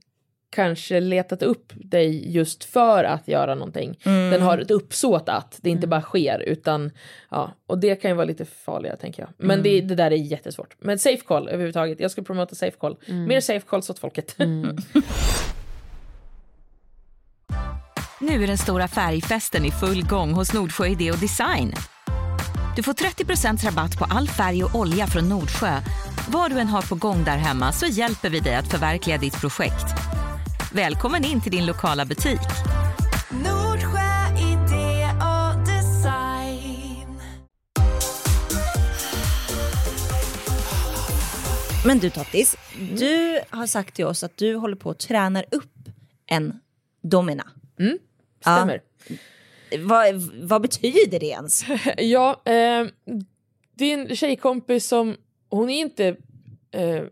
[0.50, 3.98] kanske letat upp dig just för att göra någonting.
[4.02, 6.90] Den har ett uppsåt att det inte bara sker utan
[7.30, 9.30] ja och det kan ju vara lite farligare tänker jag.
[9.36, 10.76] Men det, det där är jättesvårt.
[10.78, 12.00] Men safe call överhuvudtaget.
[12.00, 12.96] Jag ska promota safe call.
[13.06, 14.36] Mer safe calls åt folket.
[18.20, 21.74] Nu är den stora färgfesten i full gång hos Nordsjö Idé och Design.
[22.76, 25.80] Du får 30% rabatt på all färg och olja från Nordsjö.
[26.28, 29.40] Vad du än har på gång där hemma så hjälper vi dig att förverkliga ditt
[29.40, 29.97] projekt.
[30.78, 32.40] Välkommen in till din lokala butik.
[33.30, 37.20] Nordsjö idé och design.
[41.86, 42.56] Men du Tottis,
[42.98, 45.88] du har sagt till oss att du håller på att tränar upp
[46.26, 46.60] en
[47.02, 47.46] domina.
[48.40, 48.82] Stämmer.
[49.78, 51.64] Vad, vad betyder det ens?
[51.96, 52.86] Ja, eh,
[53.74, 55.16] det är en tjejkompis som,
[55.48, 56.16] hon är inte,
[56.70, 57.02] eh,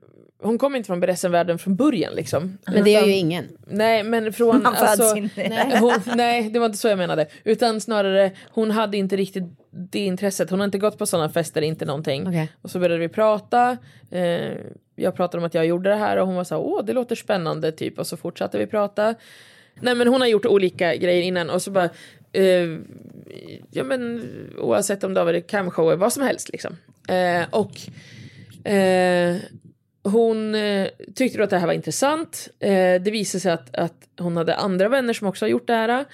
[0.43, 2.59] hon kommer inte från BDSM-världen från början liksom.
[2.66, 3.49] Men det gör ju ingen.
[3.66, 4.62] Nej men från...
[4.62, 7.26] Man alltså, in nej, hon, nej det var inte så jag menade.
[7.45, 10.51] Utan snarare hon hade inte riktigt det intresset.
[10.51, 12.28] Hon har inte gått på sådana fester, inte någonting.
[12.28, 12.53] Okej.
[12.62, 13.76] Och så började vi prata.
[14.11, 14.53] Eh,
[14.97, 16.93] jag pratade om att jag gjorde det här och hon var så här, åh det
[16.93, 17.99] låter spännande typ.
[17.99, 19.14] Och så fortsatte vi prata.
[19.80, 21.89] Nej men hon har gjort olika grejer innan och så bara
[22.32, 22.78] eh,
[23.70, 24.28] ja men
[24.59, 26.76] oavsett om det har varit camshower, vad som helst liksom.
[27.09, 27.80] Eh, och
[28.70, 29.37] eh,
[30.11, 32.48] hon eh, tyckte då att det här var intressant.
[32.61, 35.74] Eh, det visade sig att, att hon hade andra vänner som också har gjort det
[35.74, 36.04] här.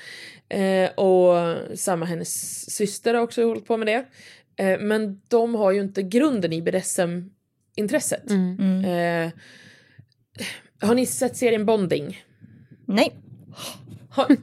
[0.49, 4.05] Eh, och samma hennes syster har också hållit på med det.
[4.57, 8.31] Eh, men de har ju inte grunden i BDSM-intresset.
[8.31, 9.31] Eh,
[10.89, 12.25] har ni sett serien Bonding?
[12.87, 13.13] Nej.
[14.11, 14.37] Har,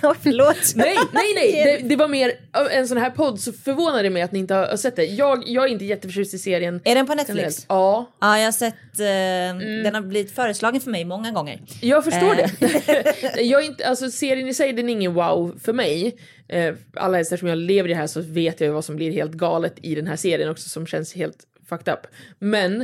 [0.00, 0.56] Förlåt.
[0.74, 1.78] Nej, nej, nej.
[1.82, 2.32] Det, det var mer
[2.70, 5.04] en sån här podd så förvånar det mig att ni inte har sett det.
[5.04, 6.80] Jag, jag är inte jätteförtjust i serien.
[6.84, 7.36] Är den på Netflix?
[7.36, 7.66] generellt.
[7.68, 11.60] Ja, Ja, jag har sett, eh, den har blivit föreslagen för mig många gånger.
[11.80, 12.50] jag förstår Eh.
[12.60, 13.42] det.
[13.42, 16.16] jag är inte, alltså, serien i sig den är ingen wow för mig.
[16.48, 19.32] Eh, alla eftersom jag lever i det här så vet jag vad som blir helt
[19.32, 21.38] galet i den här serien också som känns helt
[21.68, 22.06] fucked up.
[22.38, 22.80] Men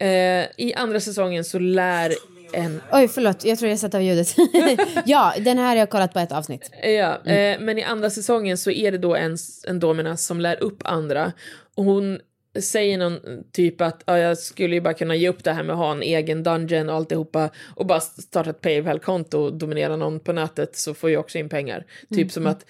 [0.00, 2.12] eh, i andra säsongen så lär
[2.54, 3.44] en Oj, förlåt.
[3.44, 4.36] Jag tror jag satte av ljudet.
[5.04, 6.70] ja, den här har jag kollat på ett avsnitt.
[6.82, 9.36] Ja, eh, men i andra säsongen så är det då en,
[9.68, 11.32] en domina som lär upp andra.
[11.74, 12.18] Och hon
[12.60, 13.20] säger någon
[13.52, 15.92] typ att ja, jag skulle ju bara kunna ge upp det här med att ha
[15.92, 20.76] en egen dungeon och alltihopa och bara starta ett Paypal-konto och dominera någon på nätet
[20.76, 21.86] så får jag också in pengar.
[22.14, 22.64] Typ som att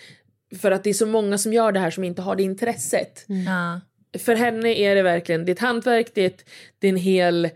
[0.58, 3.24] för att det är så många som gör det här som inte har det intresset.
[3.26, 3.80] Ja.
[4.18, 6.44] För henne är det verkligen, det är ett hantverk, det är, ett,
[6.78, 7.50] det är en hel,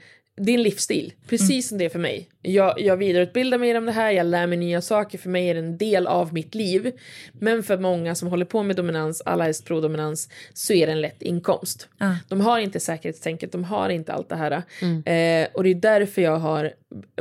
[0.46, 1.12] en livsstil.
[1.28, 2.28] Precis som det är för mig.
[2.42, 5.54] Jag, jag vidareutbildar mig inom det här, jag lär mig nya saker, för mig är
[5.54, 6.92] det en del av mitt liv.
[7.32, 11.00] Men för många som håller på med dominans, alla helst pro-dominans, så är det en
[11.00, 11.88] lätt inkomst.
[12.28, 14.52] De har inte säkerhetstänket, de har inte allt det här.
[14.52, 16.72] Eh, och det är därför jag har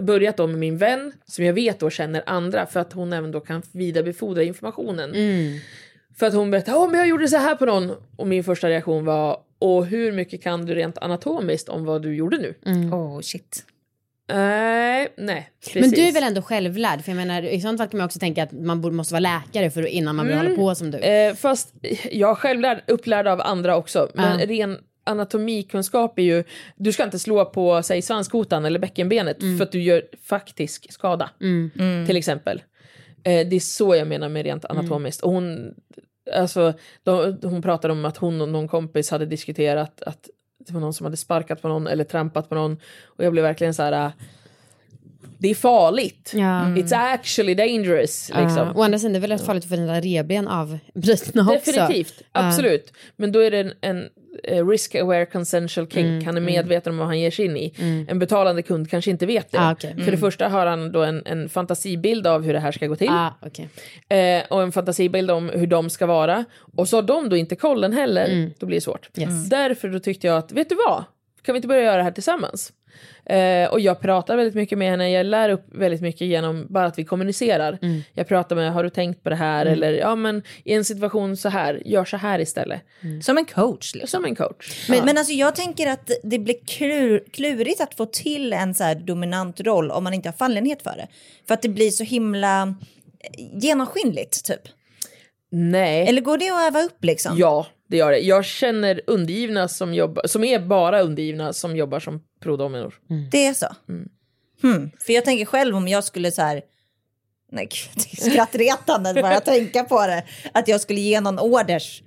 [0.01, 3.31] börjat då med min vän, som jag vet då känner andra, för att hon även
[3.31, 5.11] då kan vidarebefordra informationen.
[6.19, 7.91] För att hon berättade, åh men jag gjorde så här på någon.
[8.15, 12.15] Och min första reaktion var, och hur mycket kan du rent anatomiskt om vad du
[12.15, 12.55] gjorde nu?
[12.91, 13.65] Oh shit.
[14.33, 15.49] Nej, nej.
[15.65, 15.81] Precis.
[15.81, 17.01] Men du är väl ändå självlärd?
[17.01, 19.19] För jag menar, i sånt fall kan man också tänka att man borde, måste vara
[19.19, 20.97] läkare för, innan man vill hålla på som du.
[20.97, 21.73] Eh, fast
[22.11, 24.09] jag är själv lärd, upplärd av andra också.
[24.13, 24.45] Men Ja.
[24.45, 26.43] ren anatomikunskap är ju,
[26.75, 31.29] du ska inte slå på säg svanskotan eller bäckenbenet för att du gör faktisk skada.
[32.07, 32.63] Till exempel.
[33.23, 35.21] Eh, det är så jag menar med rent anatomiskt.
[35.23, 35.73] Och hon,
[36.33, 36.73] alltså,
[37.03, 40.93] de, hon pratade om att hon och någon kompis hade diskuterat att det var någon
[40.93, 42.77] som hade sparkat på någon eller trampat på någon.
[43.05, 44.05] Och jag blev verkligen så här.
[44.05, 44.11] Äh,
[45.39, 46.31] det är farligt.
[46.35, 46.39] Ja.
[46.65, 48.29] It's actually dangerous.
[48.29, 48.57] Liksom.
[48.57, 51.71] Ja, å andra sidan det är väl rätt farligt att få dina revben avbrutna också.
[51.71, 52.93] Definitivt, absolut.
[53.15, 54.09] Men då är det en, en
[54.43, 56.05] eh, risk aware consensual kink.
[56.05, 57.73] Mm, han är medveten om vad han ger sig in i.
[58.07, 59.59] En betalande kund kanske inte vet det.
[59.59, 59.95] Ah, okej.
[60.03, 62.95] För det första har han då en, en fantasibild av hur det här ska gå
[62.95, 63.09] till.
[63.09, 63.69] Ah, okej.
[64.09, 66.45] Eh, och en fantasibild om hur de ska vara.
[66.75, 69.09] Och så har de då inte kollen heller, då blir det svårt.
[69.17, 69.49] Yes.
[69.49, 71.03] Därför då tyckte jag att, vet du vad?
[71.41, 72.73] Kan vi inte börja göra det här tillsammans?
[73.29, 76.85] Eh, och jag pratar väldigt mycket med henne, jag lär upp väldigt mycket genom bara
[76.85, 77.79] att vi kommunicerar.
[78.13, 79.65] Jag pratar med, har du tänkt på det här?
[79.65, 82.81] Eller ja men i en situation så här, gör så här istället.
[83.21, 83.95] Som en coach.
[83.95, 84.07] Liksom.
[84.07, 84.89] Som en coach.
[84.89, 88.83] Men, men alltså jag tänker att det blir klur, klurigt att få till en så
[88.83, 91.07] här dominant roll om man inte har fallenhet för det.
[91.47, 94.61] För att det blir så himla eh, genomskinligt typ.
[95.51, 96.07] Nej.
[96.07, 97.37] Eller går det att öva upp liksom?
[97.37, 98.19] Ja, det gör det.
[98.19, 102.95] Jag känner undergivna som jobbar, som är bara undergivna som jobbar som prodominor.
[103.31, 103.67] Det är så?
[104.61, 104.91] Hmm.
[104.99, 106.61] För jag tänker själv om jag skulle så här...
[107.51, 110.23] Nej, gud, det är skrattretande bara att tänka på det.
[110.53, 112.03] Att jag skulle ge någon orders.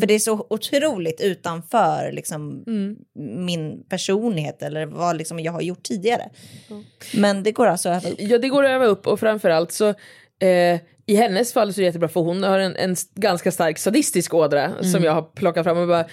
[0.00, 2.64] För det är så otroligt utanför liksom,
[3.46, 6.30] min personlighet eller vad liksom, jag har gjort tidigare.
[7.14, 8.20] Men det går alltså att öva upp.
[8.20, 9.94] Ja, det går att öva upp och framförallt så
[10.38, 13.78] eh, i hennes fall så är det jättebra för hon har en, en ganska stark
[13.78, 15.78] sadistisk ådra som jag har plockat fram.
[15.78, 16.04] Och bara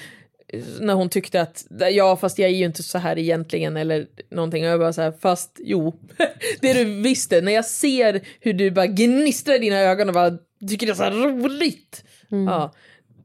[0.80, 4.64] när hon tyckte att ja fast jag är ju inte så här egentligen eller någonting.
[4.64, 6.00] Och jag bara så här fast jo.
[6.62, 10.38] Det du visste när jag ser hur du bara gnistrar i dina ögon och bara
[10.70, 12.04] tycker det är så här roligt.
[12.30, 12.74] Ja.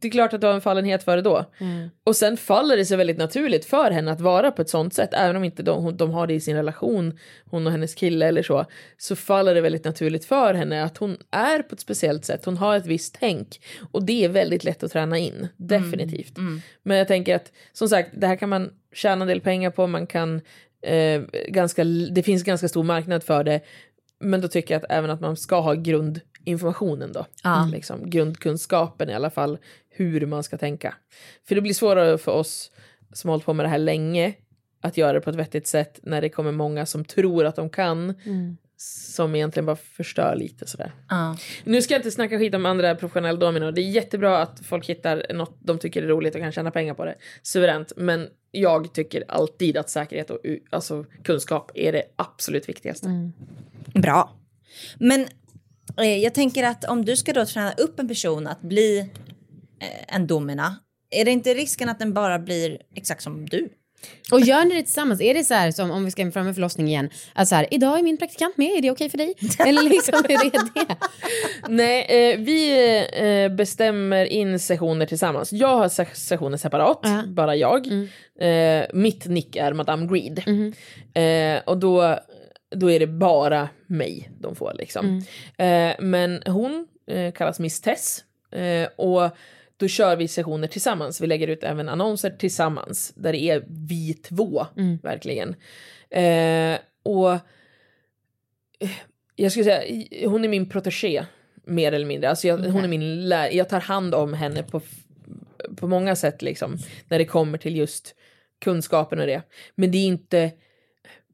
[0.01, 1.45] Det är klart att du har en fallenhet för det då.
[2.05, 5.11] Och sen faller det sig väldigt naturligt för henne att vara på ett sånt sätt,
[5.13, 8.43] även om inte de, de har det i sin relation, hon och hennes kille eller
[8.43, 8.65] så,
[8.99, 12.57] så faller det väldigt naturligt för henne att hon är på ett speciellt sätt, hon
[12.57, 13.61] har ett visst tänk.
[13.93, 16.37] Och det är väldigt lätt att träna in, definitivt.
[16.83, 19.87] Men jag tänker att, som sagt, det här kan man tjäna en del pengar på,
[19.87, 20.41] man kan,
[20.83, 23.61] eh, ganska, det finns ganska stor marknad för det,
[24.21, 27.27] men då tycker jag att även att man ska ha grundinformationen då.
[27.73, 29.59] Liksom, grundkunskapen i alla fall,
[30.01, 30.95] hur man ska tänka.
[31.49, 32.71] För det blir svårare för oss
[33.13, 34.35] som har hållit på med det här länge
[34.81, 37.71] att göra det på ett vettigt sätt när det kommer många som tror att de
[37.71, 38.15] kan
[38.83, 40.93] som egentligen bara förstör lite sådär.
[41.09, 41.37] Ja.
[41.65, 43.73] Nu ska jag inte snacka skit om andra professionella dominor.
[43.73, 46.95] Det är jättebra att folk hittar något de tycker är roligt och kan tjäna pengar
[46.95, 47.15] på det.
[47.43, 47.93] Suveränt.
[47.97, 50.39] Men jag tycker alltid att säkerhet och
[50.71, 53.31] alltså, kunskap är det absolut viktigaste.
[53.95, 54.37] Bra.
[54.99, 55.27] Men
[55.99, 59.11] eh, jag tänker att om du ska då träna upp en person att bli
[59.81, 60.77] eh, en domina,
[61.11, 63.69] är det inte risken att den bara blir exakt som du?
[64.33, 65.21] Och gör ni det tillsammans?
[65.21, 67.11] Är det så här som om vi ska fram med förlossning igen?
[67.33, 69.35] Att så här, idag är min praktikant med, är det okej för dig?
[69.59, 70.97] Eller liksom är det?
[71.69, 72.03] Nej,
[72.33, 72.79] eh, vi
[73.13, 75.53] eh, bestämmer in sessioner tillsammans.
[75.53, 77.23] Jag har se- sessioner separat, Ja.
[77.27, 77.87] bara jag.
[78.41, 80.39] Eh, mitt nick är Madame Greed.
[81.15, 82.19] Eh, och då,
[82.77, 85.25] då är det bara mig de får liksom.
[85.59, 88.25] Eh, men hon eh, kallas Miss Tess.
[88.53, 89.31] Eh, och
[89.81, 91.21] då kör vi sessioner tillsammans.
[91.21, 93.13] Vi lägger ut även annonser tillsammans.
[93.17, 94.67] Där det är vi två,
[95.03, 95.55] verkligen.
[96.11, 97.39] Eh, och
[99.37, 101.25] jag skulle säga, hon är min protégé
[101.65, 102.31] mer eller mindre.
[102.31, 104.81] Alltså jag, hon är min lä- jag tar hand om henne på,
[105.77, 106.79] på många sätt liksom.
[107.09, 108.15] När det kommer till just
[108.59, 109.43] kunskapen och det.
[109.75, 110.51] Men det är inte,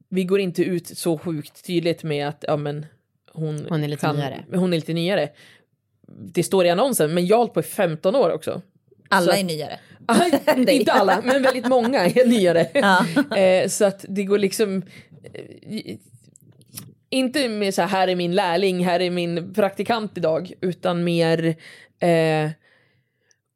[0.09, 2.85] vi går inte ut så sjukt tydligt med att ja, men
[3.31, 4.45] hon, Hon är lite kan, nyare.
[4.53, 5.29] Hon är lite nyare.
[6.07, 8.61] Det står i annonsen, men jag har hållit på i 15 år också.
[9.09, 9.79] Alla Så- är nyare.
[10.71, 12.61] inte alla, men väldigt många är nyare.
[13.41, 14.83] eh, så att det går liksom...
[15.33, 15.95] Eh,
[17.09, 21.55] inte med så här, här är min lärling, här är min praktikant idag, utan mer...
[21.99, 22.49] Eh,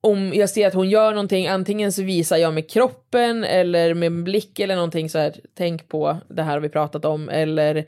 [0.03, 4.23] om jag ser att hon gör någonting, antingen så visar jag med kroppen eller med
[4.23, 7.85] blick eller någonting så här, tänk på det här har vi pratat om, eller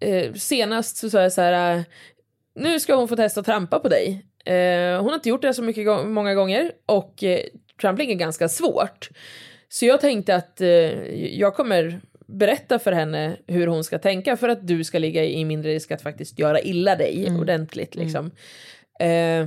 [0.00, 1.82] eh, senast så sa jag så här, eh,
[2.54, 4.26] nu ska hon få testa att trampa på dig.
[4.44, 7.40] Eh, hon har inte gjort det så mycket många gånger och eh,
[7.80, 9.10] trampling är ganska svårt.
[9.68, 10.68] Så jag tänkte att eh,
[11.38, 15.44] jag kommer berätta för henne hur hon ska tänka för att du ska ligga i
[15.44, 17.94] mindre risk att faktiskt göra illa dig ordentligt.
[17.94, 18.30] Liksom.
[19.00, 19.46] Eh,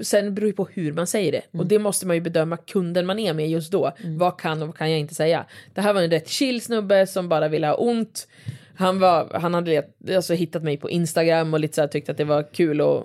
[0.00, 3.06] sen beror det på hur man säger det och det måste man ju bedöma kunden
[3.06, 3.92] man är med just då.
[4.04, 5.46] Vad kan och vad kan jag inte säga?
[5.74, 8.28] Det här var en rätt chill snubbe som bara ville ha ont.
[8.76, 12.12] Han, var, han hade let- alltså, hittat mig på Instagram och lite så här, tyckte
[12.12, 13.04] att det var kul och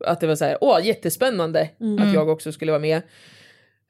[0.00, 1.68] att det var så här, åh jättespännande
[2.00, 3.02] att jag också skulle vara med.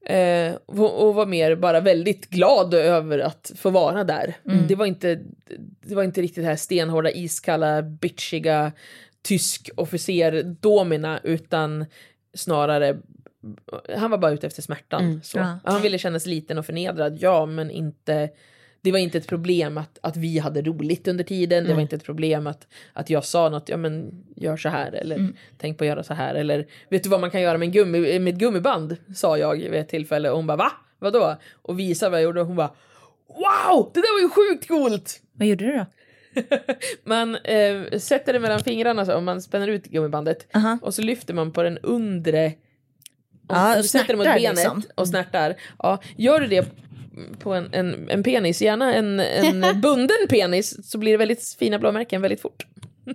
[0.06, 4.34] Eh, och, och var mer bara väldigt glad över att få vara där.
[4.68, 5.20] Det, var inte,
[5.86, 8.72] det var inte riktigt det här stenhårda, iskalla, bitchiga
[9.22, 11.86] tysk officer domina utan
[12.34, 12.96] snarare
[13.96, 15.02] han var bara ute efter smärtan.
[15.22, 15.38] så.
[15.38, 15.58] ja.
[15.64, 18.30] Han ville känna sig liten och förnedrad, ja men inte
[18.80, 21.64] Det var inte ett problem att, att vi hade roligt under tiden.
[21.64, 24.92] Det var inte ett problem att, att jag sa något, ja men gör så här
[24.92, 26.34] eller tänk på att göra så här.
[26.34, 28.96] Eller vet du vad man kan göra med, en gummi, med ett gummiband?
[29.14, 30.72] Sa jag vid ett tillfälle och hon bara va?
[30.98, 31.36] Vadå?
[31.62, 32.70] Och visade vad jag gjorde och hon bara
[33.28, 35.20] wow, det där var ju sjukt coolt!
[35.32, 35.86] Vad gjorde du då?
[37.04, 40.78] Man eh, sätter det mellan fingrarna så, och man spänner ut gummibandet Aha.
[40.82, 42.46] och så lyfter man på den undre
[43.48, 44.82] och, Ja, och sätter det mot benet liksom.
[44.94, 45.54] och snärtar.
[45.78, 46.68] Ja, gör du det
[47.38, 51.78] på en, en, en penis, gärna en, en bunden penis, så blir det väldigt fina
[51.78, 52.66] blåmärken väldigt fort.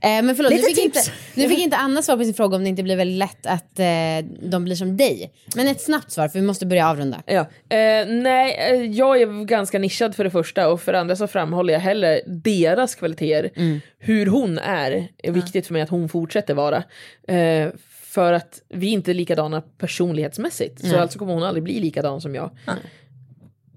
[0.00, 1.12] Eh, men förlåt, nu Lite fick, inte, tips.
[1.34, 3.78] nu fick inte Anna svar på sin fråga om det inte blir väldigt lätt att
[3.78, 5.32] eh, de blir som dig.
[5.56, 7.22] Men ett snabbt svar för vi måste börja avrunda.
[7.26, 7.40] Ja.
[7.68, 11.26] Eh, nej, eh, jag är ganska nischad för det första och för det andra så
[11.26, 13.50] framhåller jag hellre deras kvaliteter.
[13.98, 16.82] Hur hon är är viktigt för mig att hon fortsätter vara.
[17.28, 17.68] Eh,
[18.12, 20.88] för att vi inte är likadana personlighetsmässigt.
[20.88, 22.50] Så alltså kommer hon aldrig bli likadan som jag.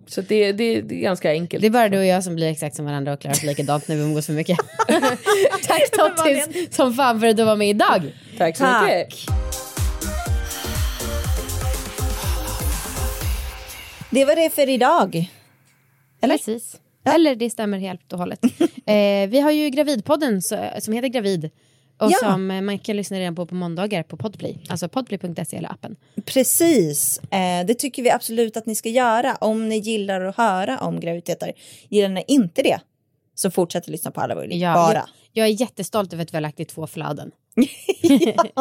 [0.07, 1.61] Så det, det, det är ganska enkelt.
[1.61, 3.87] Det är bara du och jag som blir exakt som varandra och klarar oss likadant
[3.87, 4.57] när vi umgås för mycket.
[5.67, 8.01] Tack Tottis som fan för att du var med idag.
[8.37, 8.83] Tack så Tack.
[8.83, 9.35] mycket.
[14.09, 15.29] Det var det för idag.
[16.21, 16.37] Eller?
[16.37, 16.79] Precis.
[17.05, 18.43] Eller det stämmer helt och hållet.
[18.85, 21.49] eh, vi har ju Gravidpodden så, som heter Gravid.
[21.97, 22.17] Och Ja.
[22.19, 24.57] som man kan lyssna redan på på måndagar på Podplay.
[24.69, 25.95] Alltså podplay.se eller appen.
[26.25, 27.19] Precis.
[27.19, 30.99] Eh, det tycker vi absolut att ni ska göra om ni gillar att höra om
[30.99, 31.51] graviditeter.
[31.89, 32.79] Gillar ni inte det
[33.35, 34.67] så fortsätt att lyssna på alla möjliga.
[34.69, 34.93] Ja, Bara.
[34.93, 37.31] Jag, jag är jättestolt över att vi har lagt i två flöden.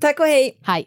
[0.00, 0.58] Tack och hej.
[0.62, 0.86] Hej.